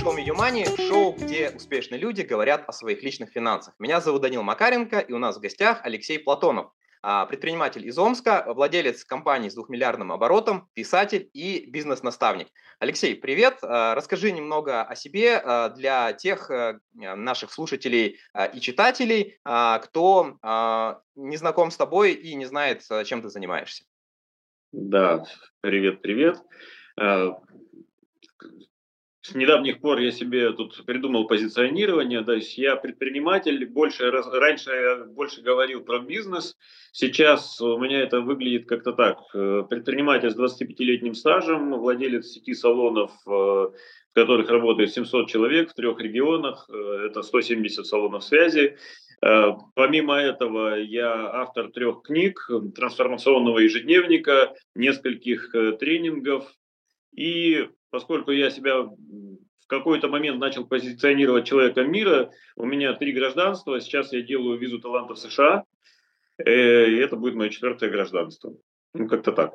Show 0.00 0.16
Me 0.16 0.24
Your 0.24 0.38
Money, 0.38 0.64
шоу, 0.88 1.12
где 1.12 1.50
успешные 1.50 2.00
люди 2.00 2.22
говорят 2.22 2.64
о 2.66 2.72
своих 2.72 3.02
личных 3.02 3.32
финансах. 3.32 3.74
Меня 3.78 4.00
зовут 4.00 4.22
Данил 4.22 4.42
Макаренко, 4.42 4.98
и 4.98 5.12
у 5.12 5.18
нас 5.18 5.36
в 5.36 5.40
гостях 5.40 5.80
Алексей 5.82 6.18
Платонов, 6.18 6.72
а, 7.02 7.26
предприниматель 7.26 7.86
из 7.86 7.98
Омска, 7.98 8.46
владелец 8.46 9.04
компании 9.04 9.50
с 9.50 9.54
двухмиллиардным 9.54 10.10
оборотом, 10.10 10.70
писатель 10.72 11.28
и 11.34 11.66
бизнес-наставник. 11.68 12.48
Алексей, 12.78 13.14
привет! 13.14 13.58
А, 13.62 13.94
расскажи 13.94 14.32
немного 14.32 14.84
о 14.84 14.94
себе 14.94 15.36
а, 15.36 15.68
для 15.68 16.14
тех 16.14 16.50
э, 16.50 16.80
наших 16.94 17.52
слушателей 17.52 18.18
и 18.54 18.60
читателей, 18.60 19.38
кто 19.44 20.38
не 21.14 21.36
знаком 21.36 21.70
с 21.70 21.76
тобой 21.76 22.12
и 22.12 22.34
не 22.36 22.46
знает, 22.46 22.82
чем 23.04 23.20
ты 23.20 23.28
занимаешься. 23.28 23.84
Да, 24.72 25.26
привет-привет 25.60 26.38
с 29.22 29.34
недавних 29.34 29.80
пор 29.80 29.98
я 29.98 30.12
себе 30.12 30.52
тут 30.52 30.84
придумал 30.86 31.26
позиционирование, 31.26 32.24
то 32.24 32.32
есть 32.32 32.56
я 32.56 32.76
предприниматель, 32.76 33.66
больше, 33.66 34.10
раньше 34.10 34.70
я 34.70 35.04
больше 35.04 35.42
говорил 35.42 35.82
про 35.82 35.98
бизнес, 35.98 36.56
сейчас 36.92 37.60
у 37.60 37.78
меня 37.78 38.00
это 38.00 38.20
выглядит 38.22 38.66
как-то 38.66 38.92
так. 38.92 39.18
Э, 39.34 39.64
предприниматель 39.68 40.30
с 40.30 40.38
25-летним 40.38 41.14
стажем, 41.14 41.78
владелец 41.78 42.28
сети 42.28 42.54
салонов, 42.54 43.12
э, 43.26 43.30
в 43.30 43.74
которых 44.14 44.48
работает 44.48 44.90
700 44.90 45.28
человек 45.28 45.70
в 45.70 45.74
трех 45.74 46.00
регионах, 46.00 46.66
э, 46.72 47.06
это 47.08 47.22
170 47.22 47.86
салонов 47.86 48.24
связи. 48.24 48.78
Помимо 49.74 50.16
этого, 50.16 50.80
я 50.80 51.12
автор 51.42 51.70
трех 51.70 52.00
книг, 52.00 52.48
трансформационного 52.74 53.58
ежедневника, 53.58 54.54
нескольких 54.74 55.54
тренингов 55.78 56.50
и 57.14 57.68
поскольку 57.90 58.30
я 58.30 58.50
себя 58.50 58.82
в 58.82 59.66
какой-то 59.66 60.08
момент 60.08 60.38
начал 60.38 60.66
позиционировать 60.66 61.46
человеком 61.46 61.90
мира, 61.90 62.30
у 62.56 62.64
меня 62.64 62.94
три 62.94 63.12
гражданства, 63.12 63.80
сейчас 63.80 64.12
я 64.12 64.22
делаю 64.22 64.58
визу 64.58 64.80
талантов 64.80 65.18
США, 65.18 65.64
э, 66.38 66.86
и 66.86 66.96
это 66.96 67.16
будет 67.16 67.34
мое 67.34 67.50
четвертое 67.50 67.90
гражданство. 67.90 68.54
Ну, 68.94 69.08
как-то 69.08 69.32
так. 69.32 69.54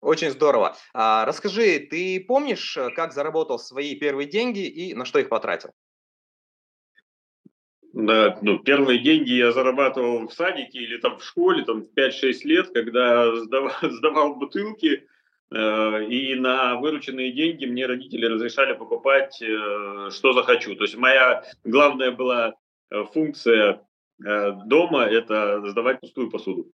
Очень 0.00 0.30
здорово. 0.30 0.76
А, 0.94 1.24
расскажи, 1.24 1.80
ты 1.80 2.24
помнишь, 2.26 2.78
как 2.94 3.12
заработал 3.12 3.58
свои 3.58 3.96
первые 3.96 4.28
деньги 4.28 4.60
и 4.60 4.94
на 4.94 5.04
что 5.04 5.18
их 5.18 5.28
потратил? 5.28 5.72
Да, 7.92 8.38
ну, 8.42 8.60
первые 8.60 9.00
деньги 9.00 9.32
я 9.32 9.50
зарабатывал 9.50 10.28
в 10.28 10.32
садике 10.32 10.78
или 10.78 10.98
там 10.98 11.18
в 11.18 11.24
школе, 11.24 11.64
там 11.64 11.82
в 11.82 11.92
5-6 11.98 12.32
лет, 12.44 12.70
когда 12.72 13.34
сдавал, 13.34 13.72
сдавал 13.82 14.36
бутылки, 14.36 15.02
Э, 15.02 15.17
и 15.50 16.34
на 16.34 16.76
вырученные 16.76 17.32
деньги 17.32 17.64
мне 17.64 17.86
родители 17.86 18.26
разрешали 18.26 18.74
покупать, 18.74 19.40
э, 19.40 20.10
что 20.10 20.32
захочу. 20.34 20.74
То 20.76 20.84
есть 20.84 20.96
моя 20.96 21.42
главная 21.64 22.10
была 22.10 22.54
э, 22.90 23.04
функция 23.12 23.82
дома– 24.18 25.04
это 25.06 25.62
сдавать 25.68 26.00
пустую 26.00 26.28
посуду. 26.28 26.72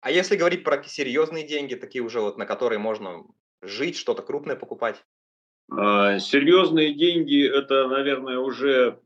А 0.00 0.10
если 0.10 0.34
говорить 0.34 0.64
про 0.64 0.82
серьезные 0.82 1.46
деньги, 1.46 1.74
такие 1.74 2.02
уже 2.02 2.20
вот, 2.20 2.38
на 2.38 2.46
которые 2.46 2.78
можно 2.78 3.24
жить, 3.60 3.98
что-то 3.98 4.22
крупное 4.22 4.56
покупать? 4.56 5.04
Серьезные 5.68 6.94
деньги– 6.94 7.46
это, 7.54 7.86
наверное, 7.88 8.38
уже 8.38 8.98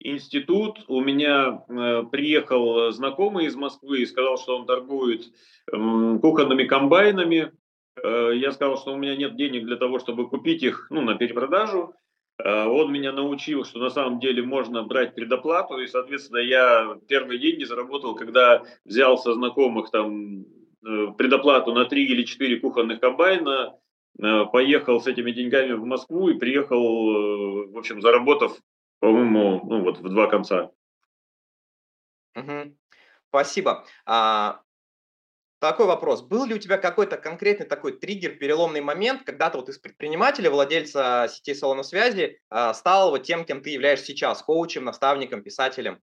институт. 0.00 0.84
У 0.88 1.00
меня 1.00 1.62
приехал 2.10 2.90
знакомый 2.90 3.46
из 3.46 3.54
Москвы 3.54 4.00
и 4.00 4.06
сказал, 4.06 4.36
что 4.36 4.56
он 4.56 4.66
торгует 4.66 5.32
кухонными 5.70 6.64
комбайнами. 6.64 7.52
Э, 8.02 8.32
я 8.34 8.52
сказал, 8.52 8.76
что 8.76 8.92
у 8.92 8.96
меня 8.96 9.16
нет 9.16 9.36
денег 9.36 9.64
для 9.64 9.76
того, 9.76 9.98
чтобы 9.98 10.28
купить 10.28 10.62
их 10.62 10.86
ну, 10.90 11.02
на 11.02 11.14
перепродажу. 11.14 11.94
Э, 12.38 12.66
он 12.66 12.92
меня 12.92 13.12
научил, 13.12 13.64
что 13.64 13.78
на 13.78 13.90
самом 13.90 14.20
деле 14.20 14.42
можно 14.42 14.82
брать 14.82 15.14
предоплату, 15.14 15.78
и, 15.78 15.86
соответственно, 15.86 16.38
я 16.38 16.98
первые 17.08 17.38
деньги 17.38 17.64
заработал, 17.64 18.14
когда 18.14 18.62
взял 18.84 19.18
со 19.18 19.34
знакомых 19.34 19.90
там 19.90 20.42
э, 20.42 20.44
предоплату 21.16 21.72
на 21.72 21.84
3 21.84 22.04
или 22.04 22.22
4 22.24 22.60
кухонных 22.60 23.00
комбайна, 23.00 23.78
поехал 24.52 25.00
с 25.00 25.06
этими 25.06 25.30
деньгами 25.30 25.74
в 25.74 25.84
Москву 25.84 26.28
и 26.28 26.38
приехал, 26.38 27.68
в 27.70 27.78
общем, 27.78 28.02
заработав, 28.02 28.58
по-моему, 28.98 29.60
ну 29.64 29.82
вот 29.82 29.98
в 29.98 30.08
два 30.08 30.26
конца. 30.26 30.72
Угу. 32.34 32.74
Спасибо. 33.28 33.84
А, 34.06 34.60
такой 35.58 35.86
вопрос. 35.86 36.22
Был 36.22 36.44
ли 36.44 36.54
у 36.54 36.58
тебя 36.58 36.78
какой-то 36.78 37.16
конкретный 37.16 37.66
такой 37.66 37.92
триггер, 37.92 38.36
переломный 38.36 38.80
момент, 38.80 39.22
когда 39.24 39.50
ты 39.50 39.58
вот 39.58 39.68
из 39.68 39.78
предпринимателя, 39.78 40.50
владельца 40.50 41.26
сетей 41.30 41.54
салонов 41.54 41.86
связи, 41.86 42.40
а, 42.50 42.74
стал 42.74 43.10
вот 43.10 43.24
тем, 43.24 43.44
кем 43.44 43.62
ты 43.62 43.70
являешься 43.70 44.06
сейчас, 44.06 44.42
коучем, 44.42 44.84
наставником, 44.84 45.42
писателем? 45.42 46.00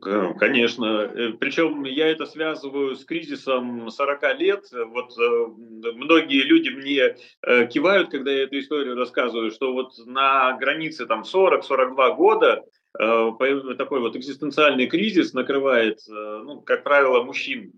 Конечно. 0.00 0.84
Э, 0.86 1.32
Причем 1.38 1.84
я 1.84 2.08
это 2.08 2.24
связываю 2.24 2.96
с 2.96 3.04
кризисом 3.04 3.90
40 3.90 4.38
лет. 4.38 4.64
Вот 4.72 5.12
э, 5.18 5.46
многие 5.92 6.42
люди 6.42 6.70
мне 6.70 7.16
э, 7.42 7.66
кивают, 7.66 8.10
когда 8.10 8.30
я 8.30 8.44
эту 8.44 8.58
историю 8.58 8.96
рассказываю, 8.96 9.50
что 9.50 9.74
вот 9.74 9.92
на 10.06 10.56
границе 10.56 11.04
там 11.04 11.22
40-42 11.22 12.16
года 12.16 12.64
Э, 12.64 12.79
такой 12.92 14.00
вот 14.00 14.16
экзистенциальный 14.16 14.86
кризис 14.86 15.32
накрывает, 15.32 16.00
э, 16.08 16.42
ну, 16.44 16.60
как 16.60 16.84
правило, 16.84 17.22
мужчин. 17.22 17.72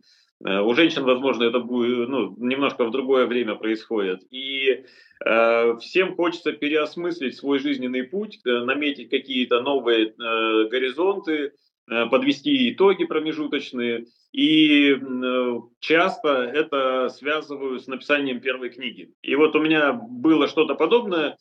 Э, 0.44 0.60
у 0.60 0.74
женщин, 0.74 1.04
возможно, 1.04 1.44
это 1.44 1.60
будет 1.60 2.08
ну, 2.08 2.34
немножко 2.38 2.84
в 2.84 2.90
другое 2.90 3.26
время 3.26 3.54
происходит. 3.54 4.22
И 4.30 4.84
э, 5.24 5.76
всем 5.80 6.16
хочется 6.16 6.52
переосмыслить 6.52 7.36
свой 7.36 7.58
жизненный 7.58 8.04
путь, 8.04 8.40
наметить 8.44 9.10
какие-то 9.10 9.60
новые 9.60 10.08
э, 10.08 10.68
горизонты, 10.68 11.52
э, 11.90 12.06
подвести 12.06 12.72
итоги 12.72 13.04
промежуточные. 13.04 14.06
И 14.32 14.92
э, 14.94 15.60
часто 15.80 16.28
это 16.28 17.10
связываю 17.10 17.78
с 17.78 17.86
написанием 17.86 18.40
первой 18.40 18.70
книги. 18.70 19.12
И 19.22 19.34
вот 19.34 19.54
у 19.54 19.60
меня 19.60 19.92
было 19.92 20.48
что-то 20.48 20.74
подобное. 20.74 21.36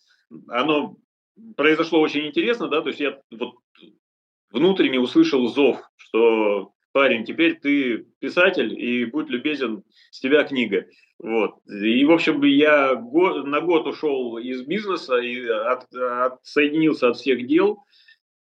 Оно 0.49 0.97
произошло 1.55 1.99
очень 1.99 2.27
интересно, 2.27 2.67
да, 2.67 2.81
то 2.81 2.89
есть 2.89 2.99
я 2.99 3.19
вот 3.31 3.55
внутренне 4.51 4.99
услышал 4.99 5.47
зов, 5.47 5.79
что 5.97 6.71
парень, 6.91 7.23
теперь 7.25 7.59
ты 7.59 8.05
писатель, 8.19 8.73
и 8.77 9.05
будь 9.05 9.29
любезен, 9.29 9.83
с 10.09 10.19
тебя 10.19 10.43
книга. 10.43 10.85
Вот. 11.19 11.55
И, 11.67 12.03
в 12.03 12.11
общем, 12.11 12.43
я 12.43 12.95
год, 12.95 13.45
на 13.45 13.61
год 13.61 13.87
ушел 13.87 14.37
из 14.37 14.63
бизнеса 14.63 15.17
и 15.17 15.45
от, 15.45 15.93
отсоединился 15.93 17.09
от 17.09 17.17
всех 17.17 17.45
дел, 17.45 17.83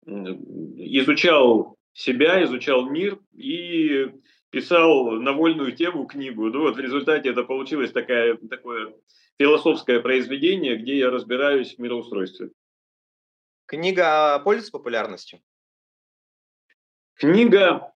изучал 0.06 1.76
себя, 1.92 2.42
изучал 2.42 2.90
мир 2.90 3.18
и 3.32 4.08
писал 4.50 5.12
на 5.12 5.32
вольную 5.32 5.72
тему 5.72 6.06
книгу. 6.06 6.50
Ну 6.50 6.60
вот 6.62 6.76
в 6.76 6.80
результате 6.80 7.30
это 7.30 7.44
получилось 7.44 7.92
такая, 7.92 8.36
такое 8.36 8.92
философское 9.38 10.00
произведение, 10.00 10.76
где 10.76 10.98
я 10.98 11.10
разбираюсь 11.10 11.74
в 11.74 11.78
мироустройстве. 11.78 12.50
Книга 13.66 14.38
пользуется 14.40 14.72
популярностью? 14.72 15.40
Книга, 17.14 17.92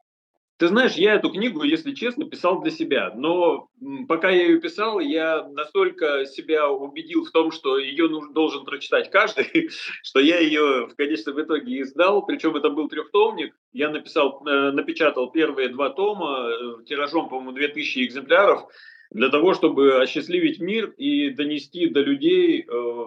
ты 0.58 0.66
знаешь, 0.66 0.94
я 0.94 1.14
эту 1.14 1.30
книгу, 1.30 1.62
если 1.62 1.92
честно, 1.92 2.24
писал 2.24 2.60
для 2.62 2.72
себя, 2.72 3.12
но 3.14 3.68
пока 4.08 4.30
я 4.30 4.42
ее 4.42 4.60
писал, 4.60 4.98
я 4.98 5.44
настолько 5.44 6.26
себя 6.26 6.68
убедил 6.68 7.24
в 7.24 7.30
том, 7.30 7.52
что 7.52 7.78
ее 7.78 8.08
нужно, 8.08 8.32
должен 8.32 8.64
прочитать 8.64 9.10
каждый, 9.10 9.70
что 10.02 10.18
я 10.18 10.40
ее 10.40 10.88
в 10.88 10.96
конечном 10.96 11.40
итоге 11.40 11.82
издал, 11.82 12.26
причем 12.26 12.56
это 12.56 12.70
был 12.70 12.88
трехтомник, 12.88 13.54
я 13.72 13.90
написал, 13.90 14.42
э, 14.46 14.72
напечатал 14.72 15.30
первые 15.30 15.68
два 15.68 15.90
тома 15.90 16.48
э, 16.48 16.84
тиражом, 16.86 17.28
по-моему, 17.28 17.52
2000 17.52 18.06
экземпляров, 18.06 18.68
для 19.10 19.28
того, 19.28 19.54
чтобы 19.54 20.02
осчастливить 20.02 20.58
мир 20.58 20.90
и 20.96 21.30
донести 21.30 21.88
до 21.88 22.00
людей 22.00 22.62
э, 22.62 23.04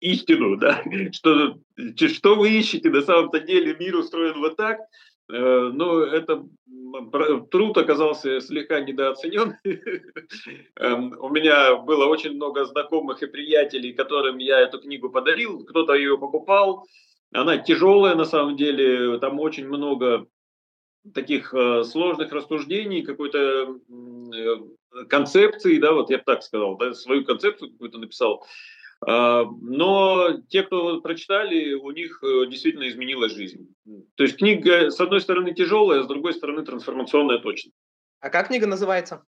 истину, 0.00 0.56
да, 0.56 0.82
что, 1.12 1.58
что 1.96 2.34
вы 2.36 2.50
ищете, 2.50 2.90
на 2.90 3.02
самом-то 3.02 3.40
деле 3.40 3.76
мир 3.78 3.96
устроен 3.96 4.38
вот 4.40 4.56
так, 4.56 4.78
э, 5.30 5.70
но 5.72 6.00
это 6.00 6.44
труд 7.50 7.76
оказался 7.76 8.40
слегка 8.40 8.80
недооценен. 8.80 9.56
Эм, 10.76 11.14
у 11.18 11.28
меня 11.28 11.76
было 11.76 12.06
очень 12.06 12.32
много 12.32 12.64
знакомых 12.64 13.22
и 13.22 13.26
приятелей, 13.26 13.92
которым 13.92 14.38
я 14.38 14.60
эту 14.60 14.80
книгу 14.80 15.10
подарил, 15.10 15.64
кто-то 15.64 15.94
ее 15.94 16.18
покупал. 16.18 16.86
Она 17.32 17.58
тяжелая 17.58 18.14
на 18.14 18.24
самом 18.24 18.56
деле, 18.56 19.18
там 19.18 19.38
очень 19.38 19.68
много 19.68 20.26
таких 21.14 21.52
э, 21.54 21.84
сложных 21.84 22.32
рассуждений, 22.32 23.02
какой-то 23.02 23.78
э, 24.34 25.04
концепции, 25.08 25.78
да, 25.78 25.92
вот 25.92 26.10
я 26.10 26.18
бы 26.18 26.24
так 26.24 26.42
сказал, 26.42 26.76
да, 26.76 26.94
свою 26.94 27.24
концепцию 27.24 27.72
какую-то 27.72 27.98
написал. 27.98 28.44
А, 29.06 29.44
но 29.44 30.40
те, 30.48 30.62
кто 30.62 31.00
прочитали, 31.00 31.74
у 31.74 31.90
них 31.90 32.22
э, 32.22 32.46
действительно 32.46 32.88
изменилась 32.88 33.32
жизнь. 33.32 33.74
То 34.16 34.24
есть 34.24 34.36
книга, 34.36 34.90
с 34.90 35.00
одной 35.00 35.20
стороны, 35.20 35.54
тяжелая, 35.54 36.02
с 36.02 36.06
другой 36.06 36.34
стороны, 36.34 36.64
трансформационная 36.64 37.38
точно. 37.38 37.72
А 38.20 38.30
как 38.30 38.48
книга 38.48 38.66
называется? 38.66 39.24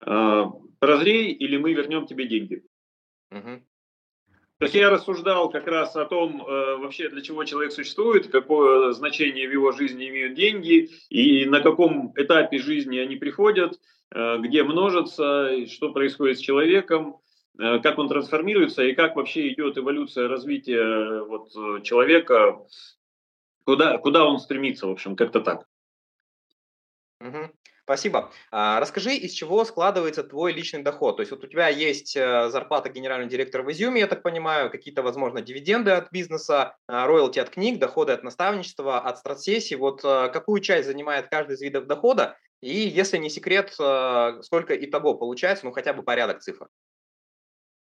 А, 0.00 0.50
«Прозрей 0.78 1.32
или 1.32 1.56
мы 1.56 1.72
вернем 1.74 2.06
тебе 2.06 2.28
деньги». 2.28 2.62
Угу. 3.32 3.62
То 4.58 4.66
есть 4.66 4.76
я 4.76 4.90
рассуждал 4.90 5.50
как 5.50 5.66
раз 5.66 5.96
о 5.96 6.04
том, 6.04 6.40
э, 6.46 6.76
вообще 6.76 7.08
для 7.08 7.20
чего 7.20 7.42
человек 7.42 7.72
существует, 7.72 8.28
какое 8.28 8.92
значение 8.92 9.48
в 9.48 9.52
его 9.52 9.72
жизни 9.72 10.08
имеют 10.08 10.34
деньги 10.34 10.88
и 11.08 11.46
на 11.46 11.60
каком 11.60 12.12
этапе 12.14 12.58
жизни 12.58 12.98
они 12.98 13.16
приходят, 13.16 13.80
э, 14.14 14.38
где 14.38 14.62
множатся, 14.62 15.66
что 15.66 15.92
происходит 15.92 16.38
с 16.38 16.42
человеком, 16.42 17.16
как 17.58 17.98
он 17.98 18.08
трансформируется 18.08 18.82
и 18.82 18.94
как 18.94 19.16
вообще 19.16 19.52
идет 19.52 19.78
эволюция 19.78 20.28
развития 20.28 21.22
вот, 21.22 21.52
человека, 21.82 22.58
куда, 23.64 23.98
куда 23.98 24.24
он 24.24 24.38
стремится, 24.38 24.86
в 24.86 24.90
общем, 24.90 25.16
как-то 25.16 25.40
так. 25.40 25.66
Угу. 27.20 27.50
Спасибо. 27.84 28.30
А, 28.52 28.78
расскажи, 28.78 29.14
из 29.14 29.32
чего 29.32 29.64
складывается 29.64 30.22
твой 30.22 30.52
личный 30.52 30.82
доход? 30.82 31.16
То 31.16 31.22
есть 31.22 31.32
вот 31.32 31.42
у 31.42 31.48
тебя 31.48 31.68
есть 31.68 32.16
э, 32.16 32.48
зарплата 32.48 32.88
генерального 32.88 33.28
директора 33.28 33.64
в 33.64 33.72
Изюме, 33.72 34.00
я 34.00 34.06
так 34.06 34.22
понимаю, 34.22 34.70
какие-то, 34.70 35.02
возможно, 35.02 35.42
дивиденды 35.42 35.90
от 35.90 36.12
бизнеса, 36.12 36.76
а, 36.86 37.06
роялти 37.06 37.40
от 37.40 37.50
книг, 37.50 37.80
доходы 37.80 38.12
от 38.12 38.22
наставничества, 38.22 39.00
от 39.00 39.18
стратсессий. 39.18 39.76
Вот 39.76 40.04
э, 40.04 40.30
какую 40.32 40.60
часть 40.60 40.86
занимает 40.86 41.28
каждый 41.28 41.54
из 41.54 41.60
видов 41.60 41.86
дохода? 41.86 42.38
И, 42.60 42.76
если 42.76 43.18
не 43.18 43.28
секрет, 43.28 43.74
э, 43.80 44.42
сколько 44.42 44.76
итого 44.76 45.14
получается, 45.14 45.64
ну 45.64 45.72
хотя 45.72 45.92
бы 45.92 46.04
порядок 46.04 46.40
цифр? 46.40 46.68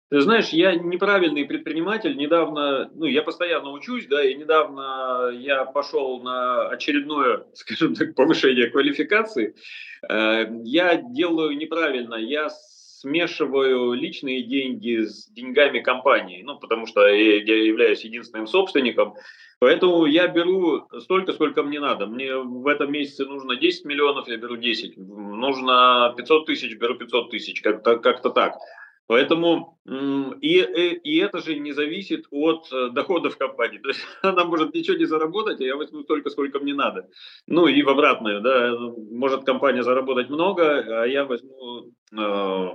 Ты 0.09 0.21
знаешь, 0.21 0.49
я 0.49 0.73
неправильный 0.73 1.45
предприниматель. 1.45 2.17
Недавно, 2.17 2.89
ну, 2.95 3.05
я 3.05 3.21
постоянно 3.21 3.69
учусь, 3.69 4.07
да, 4.07 4.23
и 4.23 4.33
недавно 4.33 5.29
я 5.31 5.65
пошел 5.65 6.19
на 6.21 6.67
очередное, 6.67 7.45
скажем 7.53 7.93
так, 7.93 8.15
повышение 8.15 8.71
квалификации. 8.71 9.53
Э, 10.09 10.47
я 10.63 10.95
делаю 10.95 11.55
неправильно. 11.55 12.15
Я 12.15 12.49
смешиваю 12.49 13.93
личные 13.93 14.43
деньги 14.43 15.03
с 15.03 15.27
деньгами 15.27 15.79
компании, 15.79 16.41
ну, 16.41 16.57
потому 16.57 16.87
что 16.87 17.07
я 17.07 17.63
являюсь 17.63 18.03
единственным 18.03 18.47
собственником. 18.47 19.13
Поэтому 19.59 20.05
я 20.05 20.27
беру 20.27 20.87
столько, 20.99 21.33
сколько 21.33 21.61
мне 21.61 21.79
надо. 21.79 22.07
Мне 22.07 22.35
в 22.35 22.65
этом 22.67 22.91
месяце 22.91 23.25
нужно 23.25 23.57
10 23.57 23.85
миллионов, 23.85 24.27
я 24.27 24.37
беру 24.37 24.57
10. 24.57 24.97
Нужно 24.97 26.13
500 26.17 26.45
тысяч, 26.47 26.75
беру 26.77 26.95
500 26.95 27.29
тысяч. 27.29 27.61
Как-то 27.61 27.97
как 27.97 28.21
так. 28.33 28.55
Поэтому 29.09 29.79
и, 30.39 30.59
и, 30.59 30.93
и 31.03 31.17
это 31.17 31.39
же 31.39 31.57
не 31.57 31.71
зависит 31.71 32.27
от 32.29 32.71
э, 32.71 32.89
доходов 32.91 33.39
компании. 33.39 33.79
То 33.79 33.89
есть 33.89 34.01
она 34.21 34.45
может 34.45 34.75
ничего 34.75 34.97
не 34.97 35.05
заработать, 35.05 35.59
а 35.59 35.63
я 35.63 35.75
возьму 35.75 36.03
столько, 36.03 36.29
сколько 36.29 36.59
мне 36.59 36.75
надо. 36.75 37.09
Ну 37.47 37.65
и 37.65 37.81
в 37.81 37.89
обратную, 37.89 38.41
да, 38.41 38.77
может 39.11 39.45
компания 39.45 39.81
заработать 39.81 40.29
много, 40.29 41.01
а 41.01 41.07
я 41.07 41.25
возьму, 41.25 41.91
э, 42.15 42.67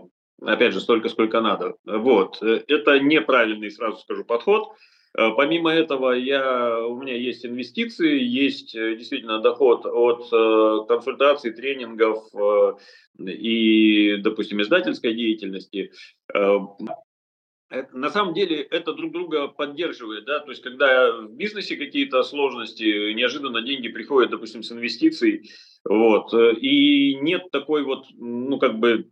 опять 0.42 0.72
же, 0.72 0.80
столько, 0.80 1.08
сколько 1.08 1.40
надо. 1.40 1.76
Вот, 1.84 2.42
э, 2.42 2.64
это 2.66 2.98
неправильный, 2.98 3.70
сразу 3.70 3.98
скажу, 3.98 4.24
подход. 4.24 4.72
Э, 5.16 5.30
помимо 5.36 5.70
этого, 5.70 6.12
я, 6.12 6.78
у 6.86 7.00
меня 7.00 7.14
есть 7.16 7.46
инвестиции, 7.46 8.20
есть 8.20 8.74
э, 8.74 8.96
действительно 8.96 9.40
доход 9.40 9.86
от 9.86 10.28
э, 10.32 10.86
консультаций, 10.88 11.52
тренингов 11.52 12.24
и, 13.18 14.16
допустим, 14.16 14.60
издательской 14.60 15.14
деятельности. 15.14 15.92
На 17.92 18.10
самом 18.10 18.34
деле 18.34 18.60
это 18.62 18.92
друг 18.92 19.12
друга 19.12 19.48
поддерживает, 19.48 20.26
да, 20.26 20.40
то 20.40 20.50
есть 20.50 20.62
когда 20.62 21.12
в 21.22 21.32
бизнесе 21.32 21.76
какие-то 21.76 22.22
сложности, 22.22 23.12
неожиданно 23.14 23.62
деньги 23.62 23.88
приходят, 23.88 24.30
допустим, 24.30 24.62
с 24.62 24.70
инвестиций, 24.70 25.50
вот, 25.84 26.32
и 26.34 27.16
нет 27.20 27.50
такой 27.50 27.82
вот, 27.82 28.06
ну, 28.12 28.58
как 28.58 28.78
бы 28.78 29.08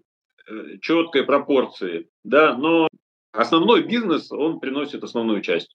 четкой 0.81 1.25
пропорции, 1.25 2.09
да, 2.23 2.57
но 2.57 2.89
основной 3.33 3.83
бизнес, 3.83 4.31
он 4.31 4.61
приносит 4.61 5.03
основную 5.03 5.43
часть. 5.43 5.75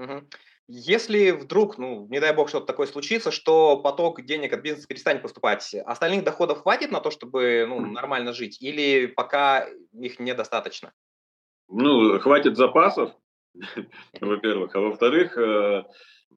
Мгм. 0.00 0.28
Если 0.66 1.32
вдруг, 1.32 1.76
ну, 1.76 2.06
не 2.08 2.20
дай 2.20 2.34
бог, 2.34 2.48
что-то 2.48 2.64
такое 2.64 2.86
случится, 2.86 3.30
что 3.30 3.76
поток 3.76 4.22
денег 4.22 4.52
от 4.54 4.62
бизнеса 4.62 4.88
перестанет 4.88 5.20
поступать, 5.20 5.74
остальных 5.84 6.24
доходов 6.24 6.62
хватит 6.62 6.90
на 6.90 7.00
то, 7.00 7.10
чтобы 7.10 7.66
ну, 7.68 7.80
нормально 7.80 8.32
жить, 8.32 8.62
или 8.62 9.06
пока 9.06 9.68
их 9.92 10.18
недостаточно? 10.18 10.92
Ну, 11.68 12.18
хватит 12.18 12.56
запасов, 12.56 13.10
во-первых. 14.20 14.74
А 14.74 14.80
во-вторых, 14.80 15.36
э, 15.36 15.84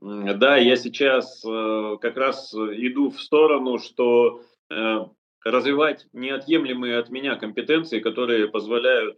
да, 0.01 0.57
я 0.57 0.75
сейчас 0.75 1.41
э, 1.45 1.97
как 2.01 2.17
раз 2.17 2.53
иду 2.53 3.11
в 3.11 3.21
сторону, 3.21 3.79
что 3.79 4.41
э, 4.69 4.97
развивать 5.45 6.07
неотъемлемые 6.11 6.97
от 6.97 7.09
меня 7.09 7.35
компетенции, 7.35 8.01
которые 8.01 8.49
позволяют 8.49 9.17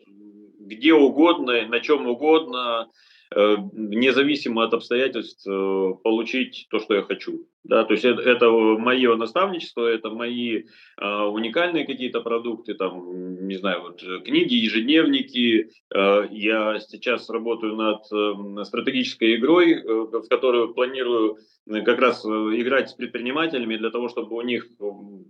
где 0.60 0.94
угодно, 0.94 1.66
на 1.68 1.80
чем 1.80 2.08
угодно 2.08 2.92
независимо 3.36 4.64
от 4.64 4.74
обстоятельств 4.74 5.46
э, 5.48 5.94
получить 6.04 6.68
то, 6.70 6.80
что 6.80 6.96
я 6.96 7.02
хочу. 7.02 7.48
Да, 7.66 7.84
то 7.84 7.94
есть 7.94 8.06
это, 8.06 8.22
это 8.22 8.50
мое 8.52 9.16
наставничество, 9.16 9.88
это 9.88 10.10
мои 10.10 10.64
э, 11.02 11.24
уникальные 11.24 11.86
какие-то 11.86 12.22
продукты, 12.22 12.76
там, 12.76 13.48
не 13.48 13.56
знаю, 13.56 13.82
вот 13.82 14.04
книги, 14.24 14.54
ежедневники. 14.54 15.72
Э, 15.94 16.28
я 16.30 16.80
сейчас 16.80 17.30
работаю 17.30 17.76
над 17.76 18.04
э, 18.12 18.64
стратегической 18.66 19.36
игрой, 19.36 19.74
э, 19.74 19.84
в 19.84 20.28
которую 20.30 20.74
планирую 20.74 21.38
как 21.68 21.98
раз 21.98 22.24
играть 22.24 22.92
с 22.92 22.94
предпринимателями 22.94 23.76
для 23.76 23.90
того, 23.90 24.08
чтобы 24.08 24.36
у 24.36 24.42
них 24.42 24.68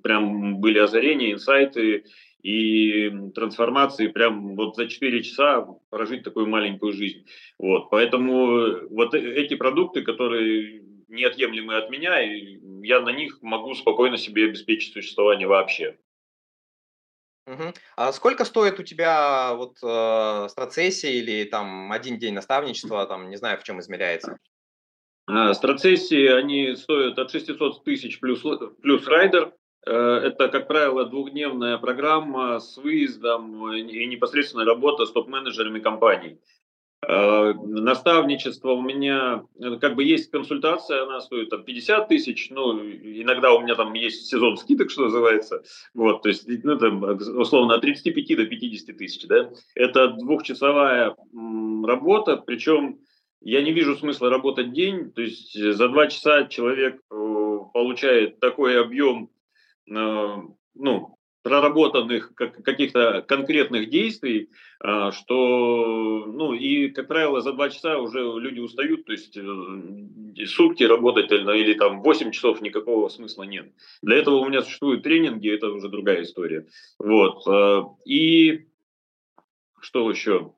прям 0.04 0.60
были 0.60 0.80
озарения, 0.80 1.32
инсайты 1.32 2.04
и 2.46 3.10
трансформации 3.34 4.08
прям 4.08 4.56
вот 4.56 4.76
за 4.76 4.88
4 4.88 5.24
часа 5.24 5.68
прожить 5.90 6.24
такую 6.24 6.46
маленькую 6.46 6.94
жизнь. 6.94 7.26
Вот, 7.58 7.90
поэтому 7.90 8.88
вот 8.90 9.16
э, 9.16 9.34
эти 9.34 9.56
продукты, 9.56 10.04
которые 10.04 10.84
неотъемлемы 11.08 11.76
от 11.76 11.90
меня, 11.90 12.22
и 12.22 12.60
я 12.84 13.02
на 13.02 13.10
них 13.10 13.40
могу 13.42 13.74
спокойно 13.74 14.18
себе 14.18 14.46
обеспечить 14.46 14.94
существование 14.94 15.48
вообще. 15.48 15.98
Угу. 17.48 17.74
А 17.96 18.12
сколько 18.12 18.46
стоит 18.46 18.80
у 18.80 18.84
тебя 18.84 19.56
вот 19.56 19.78
э, 19.82 20.48
страцессия 20.50 21.14
или 21.14 21.46
там 21.46 21.92
один 21.92 22.20
день 22.20 22.36
наставничества, 22.36 23.08
там 23.08 23.32
не 23.32 23.38
знаю, 23.38 23.58
в 23.58 23.64
чем 23.64 23.80
измеряется? 23.80 24.38
А, 25.26 25.52
страцессии, 25.56 26.28
они 26.28 26.76
стоят 26.76 27.18
от 27.18 27.32
600 27.32 27.84
тысяч 27.84 28.20
плюс, 28.20 28.44
плюс 28.84 29.08
райдер, 29.08 29.52
Э, 29.52 29.65
это, 29.86 30.48
как 30.48 30.68
правило, 30.68 31.06
двухдневная 31.06 31.78
программа 31.78 32.60
с 32.60 32.78
выездом 32.78 33.72
и 33.74 34.06
непосредственная 34.08 34.66
работа 34.66 35.06
с 35.06 35.12
топ-менеджерами 35.12 35.80
компаний. 35.80 36.40
Э, 37.08 37.54
наставничество 37.54 38.72
у 38.72 38.82
меня, 38.82 39.44
э, 39.60 39.78
как 39.80 39.96
бы 39.96 40.04
есть 40.04 40.32
консультация, 40.32 41.04
она 41.04 41.22
стоит 41.22 41.50
там 41.50 41.64
50 41.64 42.08
тысяч, 42.08 42.50
ну, 42.50 42.80
иногда 42.80 43.54
у 43.54 43.62
меня 43.62 43.76
там 43.76 43.94
есть 43.94 44.28
сезон 44.28 44.58
скидок, 44.58 44.90
что 44.90 45.04
называется, 45.04 45.64
вот, 45.94 46.24
то 46.24 46.30
есть, 46.30 46.48
ну, 46.64 46.78
там, 46.78 47.04
условно, 47.38 47.76
от 47.76 47.82
35 47.82 48.36
до 48.36 48.46
50 48.46 48.98
тысяч, 48.98 49.28
да, 49.28 49.52
это 49.76 50.10
двухчасовая 50.10 51.16
работа, 51.84 52.38
причем 52.38 53.00
я 53.42 53.62
не 53.62 53.72
вижу 53.72 53.96
смысла 53.96 54.32
работать 54.32 54.74
день, 54.74 55.12
то 55.12 55.22
есть 55.22 55.54
за 55.54 55.90
два 55.90 56.08
часа 56.08 56.46
человек 56.46 57.02
получает 57.10 58.40
такой 58.40 58.82
объем 58.82 59.30
Э, 59.30 59.35
ну, 59.88 61.16
проработанных 61.46 62.34
каких-то 62.34 63.22
конкретных 63.22 63.92
действий, 63.92 64.50
э, 64.84 65.12
что, 65.12 66.26
ну, 66.26 66.54
и, 66.54 66.90
как 66.90 67.08
правило, 67.08 67.40
за 67.42 67.54
два 67.54 67.70
часа 67.70 68.00
уже 68.00 68.20
люди 68.40 68.60
устают, 68.60 69.06
то 69.06 69.12
есть 69.12 69.38
э, 69.38 70.46
сутки 70.48 70.82
работать 70.82 71.32
или, 71.32 71.76
там 71.76 72.02
8 72.02 72.32
часов 72.32 72.62
никакого 72.62 73.10
смысла 73.10 73.44
нет. 73.44 73.72
Для 74.02 74.18
этого 74.18 74.38
у 74.38 74.50
меня 74.50 74.64
существуют 74.64 75.04
тренинги, 75.04 75.48
это 75.54 75.70
уже 75.70 75.88
другая 75.88 76.24
история. 76.24 76.66
Вот. 76.98 77.46
И 78.08 78.66
что 79.82 80.10
еще? 80.10 80.55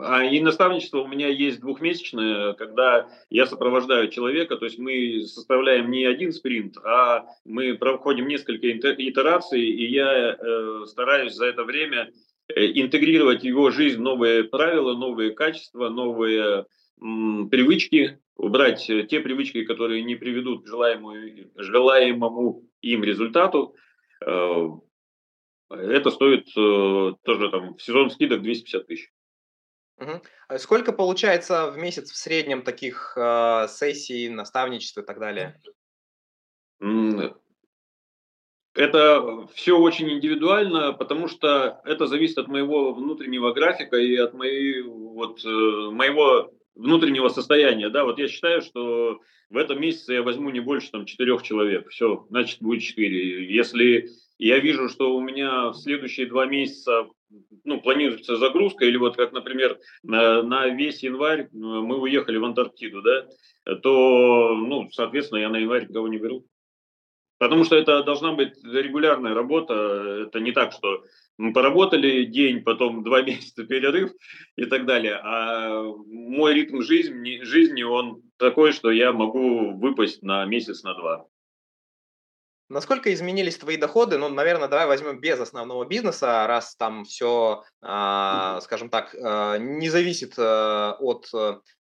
А 0.00 0.24
и 0.24 0.40
наставничество 0.40 1.00
у 1.00 1.08
меня 1.08 1.28
есть 1.28 1.60
двухмесячное, 1.60 2.52
когда 2.54 3.08
я 3.30 3.46
сопровождаю 3.46 4.08
человека, 4.08 4.56
то 4.56 4.64
есть 4.64 4.78
мы 4.78 5.22
составляем 5.26 5.90
не 5.90 6.04
один 6.04 6.32
спринт, 6.32 6.76
а 6.84 7.26
мы 7.44 7.74
проходим 7.74 8.28
несколько 8.28 8.70
итераций, 8.70 9.62
и 9.62 9.90
я 9.90 10.36
э, 10.38 10.84
стараюсь 10.86 11.34
за 11.34 11.46
это 11.46 11.64
время 11.64 12.12
э, 12.48 12.66
интегрировать 12.80 13.40
в 13.40 13.44
его 13.44 13.70
жизнь 13.70 14.00
новые 14.00 14.44
правила, 14.44 14.94
новые 14.94 15.32
качества, 15.32 15.88
новые 15.88 16.66
м, 17.02 17.48
привычки, 17.50 18.20
убрать 18.36 18.86
те 18.86 19.20
привычки, 19.20 19.64
которые 19.64 20.04
не 20.04 20.14
приведут 20.14 20.64
к 20.64 20.68
желаемому, 20.68 21.14
желаемому 21.56 22.62
им 22.82 23.02
результату. 23.02 23.74
Э, 24.24 24.68
это 25.70 26.10
стоит 26.10 26.46
э, 26.56 27.14
тоже 27.24 27.50
там 27.50 27.74
в 27.74 27.82
сезон 27.82 28.10
скидок 28.10 28.42
250 28.42 28.86
тысяч. 28.86 29.10
Мгм. 29.98 30.22
А 30.48 30.58
сколько 30.58 30.92
получается 30.92 31.70
в 31.70 31.78
месяц 31.78 32.10
в 32.10 32.16
среднем 32.16 32.62
таких, 32.62 33.14
а, 33.16 33.66
сессий, 33.68 34.28
наставничеств 34.28 34.98
и 34.98 35.02
так 35.02 35.18
далее? 35.18 35.60
Это 38.74 39.48
все 39.54 39.76
очень 39.76 40.08
индивидуально, 40.08 40.92
потому 40.92 41.26
что 41.26 41.80
это 41.84 42.06
зависит 42.06 42.38
от 42.38 42.46
моего 42.46 42.92
внутреннего 42.94 43.52
графика 43.52 43.96
и 43.96 44.14
от 44.16 44.34
моей, 44.34 44.82
вот, 44.82 45.44
э, 45.44 45.48
моего 45.48 46.52
внутреннего 46.76 47.28
состояния. 47.28 47.88
Да, 47.88 48.04
вот 48.04 48.20
я 48.20 48.28
считаю, 48.28 48.62
что 48.62 49.20
в 49.50 49.56
этом 49.56 49.80
месяце 49.80 50.14
я 50.14 50.22
возьму 50.22 50.50
не 50.50 50.60
больше 50.60 50.92
там 50.92 51.06
четырех 51.06 51.42
человек. 51.42 51.88
Все, 51.88 52.26
значит, 52.30 52.62
будет 52.62 52.82
четыре. 52.82 53.52
Если 53.52 54.10
я 54.38 54.60
вижу, 54.60 54.88
что 54.88 55.16
у 55.16 55.20
меня 55.20 55.70
в 55.70 55.74
следующие 55.74 56.26
два 56.26 56.46
месяца 56.46 57.08
ну, 57.64 57.80
планируется 57.80 58.36
загрузка, 58.36 58.84
или 58.84 58.96
вот 58.96 59.16
как, 59.16 59.32
например, 59.32 59.78
на, 60.02 60.42
на 60.42 60.68
весь 60.68 61.02
январь 61.02 61.42
э, 61.42 61.48
мы 61.52 61.98
уехали 61.98 62.38
в 62.38 62.44
Антарктиду, 62.44 63.02
да, 63.02 63.28
то, 63.76 64.54
ну, 64.54 64.88
соответственно, 64.90 65.40
я 65.40 65.48
на 65.48 65.56
январь 65.56 65.88
никого 65.88 66.08
не 66.08 66.18
беру. 66.18 66.46
Потому 67.38 67.64
что 67.64 67.76
это 67.76 68.02
должна 68.02 68.32
быть 68.32 68.54
регулярная 68.64 69.32
работа. 69.32 70.26
Это 70.26 70.40
не 70.40 70.50
так, 70.50 70.72
что 70.72 71.04
мы 71.36 71.52
поработали 71.52 72.24
день, 72.24 72.62
потом 72.62 73.04
два 73.04 73.22
месяца 73.22 73.64
перерыв 73.64 74.10
и 74.56 74.64
так 74.64 74.86
далее. 74.86 75.20
А 75.22 75.82
мой 76.06 76.54
ритм 76.54 76.82
жизни, 76.82 77.42
жизни 77.42 77.82
он 77.84 78.22
такой, 78.38 78.72
что 78.72 78.90
я 78.90 79.12
могу 79.12 79.76
выпасть 79.78 80.22
на 80.22 80.44
месяц, 80.46 80.82
на 80.82 80.94
два. 80.94 81.26
Насколько 82.68 83.12
изменились 83.14 83.56
твои 83.56 83.76
доходы? 83.76 84.18
Ну, 84.18 84.28
наверное, 84.28 84.68
давай 84.68 84.86
возьмем 84.86 85.20
без 85.20 85.40
основного 85.40 85.84
бизнеса, 85.84 86.46
раз 86.46 86.76
там 86.76 87.04
все, 87.04 87.64
а, 87.80 88.60
скажем 88.60 88.90
так, 88.90 89.14
а, 89.14 89.56
не 89.56 89.88
зависит 89.88 90.34
а, 90.38 90.96
от 91.00 91.30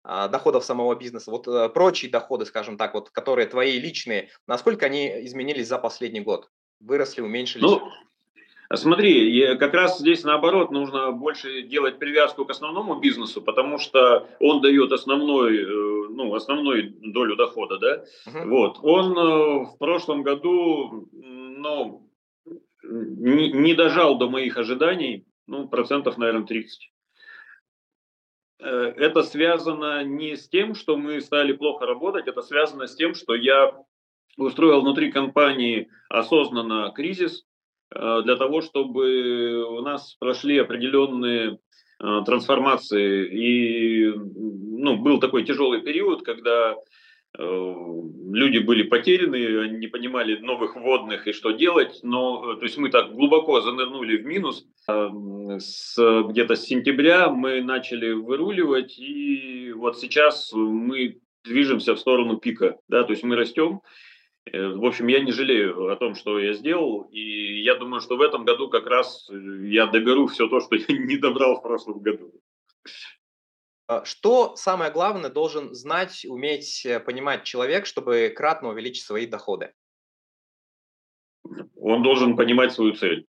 доходов 0.04 0.64
самого 0.64 0.96
бизнеса. 0.96 1.32
Вот 1.32 1.48
а, 1.48 1.68
прочие 1.68 2.10
доходы, 2.10 2.46
скажем 2.46 2.78
так, 2.78 2.94
вот, 2.94 3.10
которые 3.10 3.48
твои 3.48 3.80
личные, 3.80 4.30
насколько 4.48 4.86
они 4.86 5.26
изменились 5.26 5.68
за 5.68 5.78
последний 5.78 6.22
год? 6.22 6.50
Выросли, 6.80 7.22
уменьшились? 7.22 7.64
Ну, 7.64 7.92
Смотри, 8.74 9.56
как 9.58 9.74
раз 9.74 10.00
здесь 10.00 10.24
наоборот 10.24 10.72
нужно 10.72 11.12
больше 11.12 11.62
делать 11.62 12.00
привязку 12.00 12.46
к 12.46 12.52
основному 12.52 13.00
бизнесу, 13.00 13.42
потому 13.42 13.78
что 13.78 14.28
он 14.40 14.62
дает 14.62 14.92
основной, 14.92 15.58
э, 15.58 16.08
ну, 16.10 16.34
основную 16.36 16.94
долю 17.14 17.38
дохода, 17.38 17.78
да. 17.78 18.04
Uh-huh. 18.28 18.46
Вот. 18.50 18.80
Он 18.82 19.18
э, 19.18 19.66
в 19.66 19.78
прошлом 19.80 20.24
году, 20.24 21.08
ну, 21.14 22.10
не, 22.84 23.52
не 23.54 23.74
дожал 23.74 24.18
до 24.18 24.30
моих 24.30 24.58
ожиданий, 24.58 25.26
ну, 25.48 25.70
процентов, 25.70 26.18
наверное, 26.18 26.46
30. 26.46 26.92
Э, 28.60 28.66
это 28.98 29.24
связано 29.24 30.04
не 30.04 30.36
с 30.36 30.50
тем, 30.50 30.76
что 30.76 30.98
мы 30.98 31.22
стали 31.22 31.54
плохо 31.54 31.86
работать, 31.86 32.28
это 32.28 32.42
связано 32.42 32.88
с 32.88 32.96
тем, 32.96 33.16
что 33.16 33.34
я 33.34 33.72
устроил 34.38 34.82
внутри 34.82 35.12
компании 35.12 35.90
осознанно 36.10 36.92
кризис, 36.94 37.47
для 37.94 38.36
того, 38.36 38.62
чтобы 38.62 39.64
у 39.66 39.82
нас 39.82 40.16
прошли 40.20 40.58
определенные 40.58 41.60
э, 42.00 42.22
трансформации. 42.26 43.28
И 43.32 44.14
ну, 44.14 44.98
был 44.98 45.20
такой 45.20 45.44
тяжелый 45.44 45.82
период, 45.82 46.24
когда 46.24 46.76
э, 47.38 47.44
люди 48.34 48.58
были 48.60 48.84
потеряны, 48.84 49.62
они 49.62 49.78
не 49.78 49.88
понимали 49.88 50.38
новых 50.38 50.76
вводных 50.76 51.28
и 51.28 51.32
что 51.32 51.52
делать, 51.52 52.00
но 52.04 52.56
то 52.56 52.64
есть 52.64 52.78
мы 52.78 52.90
так 52.90 53.14
глубоко 53.14 53.62
занырнули 53.62 54.18
в 54.18 54.26
минус. 54.26 54.66
С, 54.88 55.96
где-то 56.30 56.56
с 56.56 56.66
сентября 56.66 57.30
мы 57.30 57.62
начали 57.62 58.12
выруливать, 58.12 59.00
и 59.00 59.72
вот 59.74 59.98
сейчас 59.98 60.52
мы 60.54 61.20
движемся 61.46 61.96
в 61.96 62.00
сторону 62.00 62.38
пика, 62.38 62.78
да, 62.90 63.04
то 63.04 63.12
есть 63.12 63.24
мы 63.24 63.38
растем, 63.38 63.82
Э, 63.82 64.07
в 64.54 64.86
общем, 64.86 65.08
я 65.08 65.20
не 65.20 65.32
жалею 65.32 65.92
о 65.92 65.96
том, 65.96 66.16
что 66.16 66.40
я 66.40 66.54
сделал, 66.54 67.04
и 67.12 67.62
я 67.62 67.76
думаю, 67.76 68.02
что 68.02 68.18
в 68.18 68.22
этом 68.22 68.46
году 68.46 68.70
как 68.70 68.86
раз 68.88 69.30
я 69.30 69.88
доберу 69.88 70.28
все 70.28 70.48
то, 70.48 70.60
что 70.60 70.76
я 70.88 70.98
не 70.98 71.18
добрал 71.18 71.58
в 71.58 71.64
прошлом 71.64 72.00
году. 72.00 72.32
А 73.88 74.04
что 74.04 74.56
самое 74.58 74.92
главное 74.92 75.30
должен 75.30 75.74
знать, 75.74 76.26
уметь 76.28 76.86
э, 76.86 77.00
понимать 77.00 77.46
человек, 77.46 77.86
чтобы 77.86 78.34
кратно 78.36 78.70
увеличить 78.70 79.06
свои 79.06 79.26
доходы? 79.26 79.74
Он 81.76 82.04
должен 82.04 82.36
понимать 82.36 82.74
свою 82.74 82.94
цель. 82.94 83.26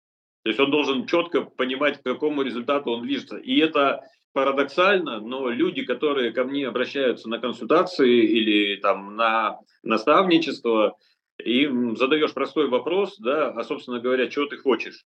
То 0.44 0.50
есть 0.50 0.60
он 0.60 0.72
должен 0.72 1.08
четко 1.08 1.42
понимать, 1.42 2.00
к 2.00 2.04
какому 2.04 2.42
результату 2.42 2.92
он 2.92 3.02
движется. 3.02 3.38
И 3.38 3.58
это 3.58 4.02
парадоксально, 4.36 5.22
но 5.22 5.50
люди, 5.50 5.86
которые 5.86 6.34
ко 6.34 6.44
мне 6.44 6.68
обращаются 6.68 7.30
на 7.30 7.40
консультации 7.40 8.22
или 8.22 8.76
там 8.82 9.16
на 9.16 9.60
наставничество, 9.82 10.98
им 11.38 11.96
задаешь 11.96 12.34
простой 12.34 12.68
вопрос, 12.68 13.18
да, 13.18 13.52
а 13.52 13.64
собственно 13.64 14.02
говоря, 14.02 14.28
чего 14.28 14.46
ты 14.48 14.58
хочешь. 14.58 15.06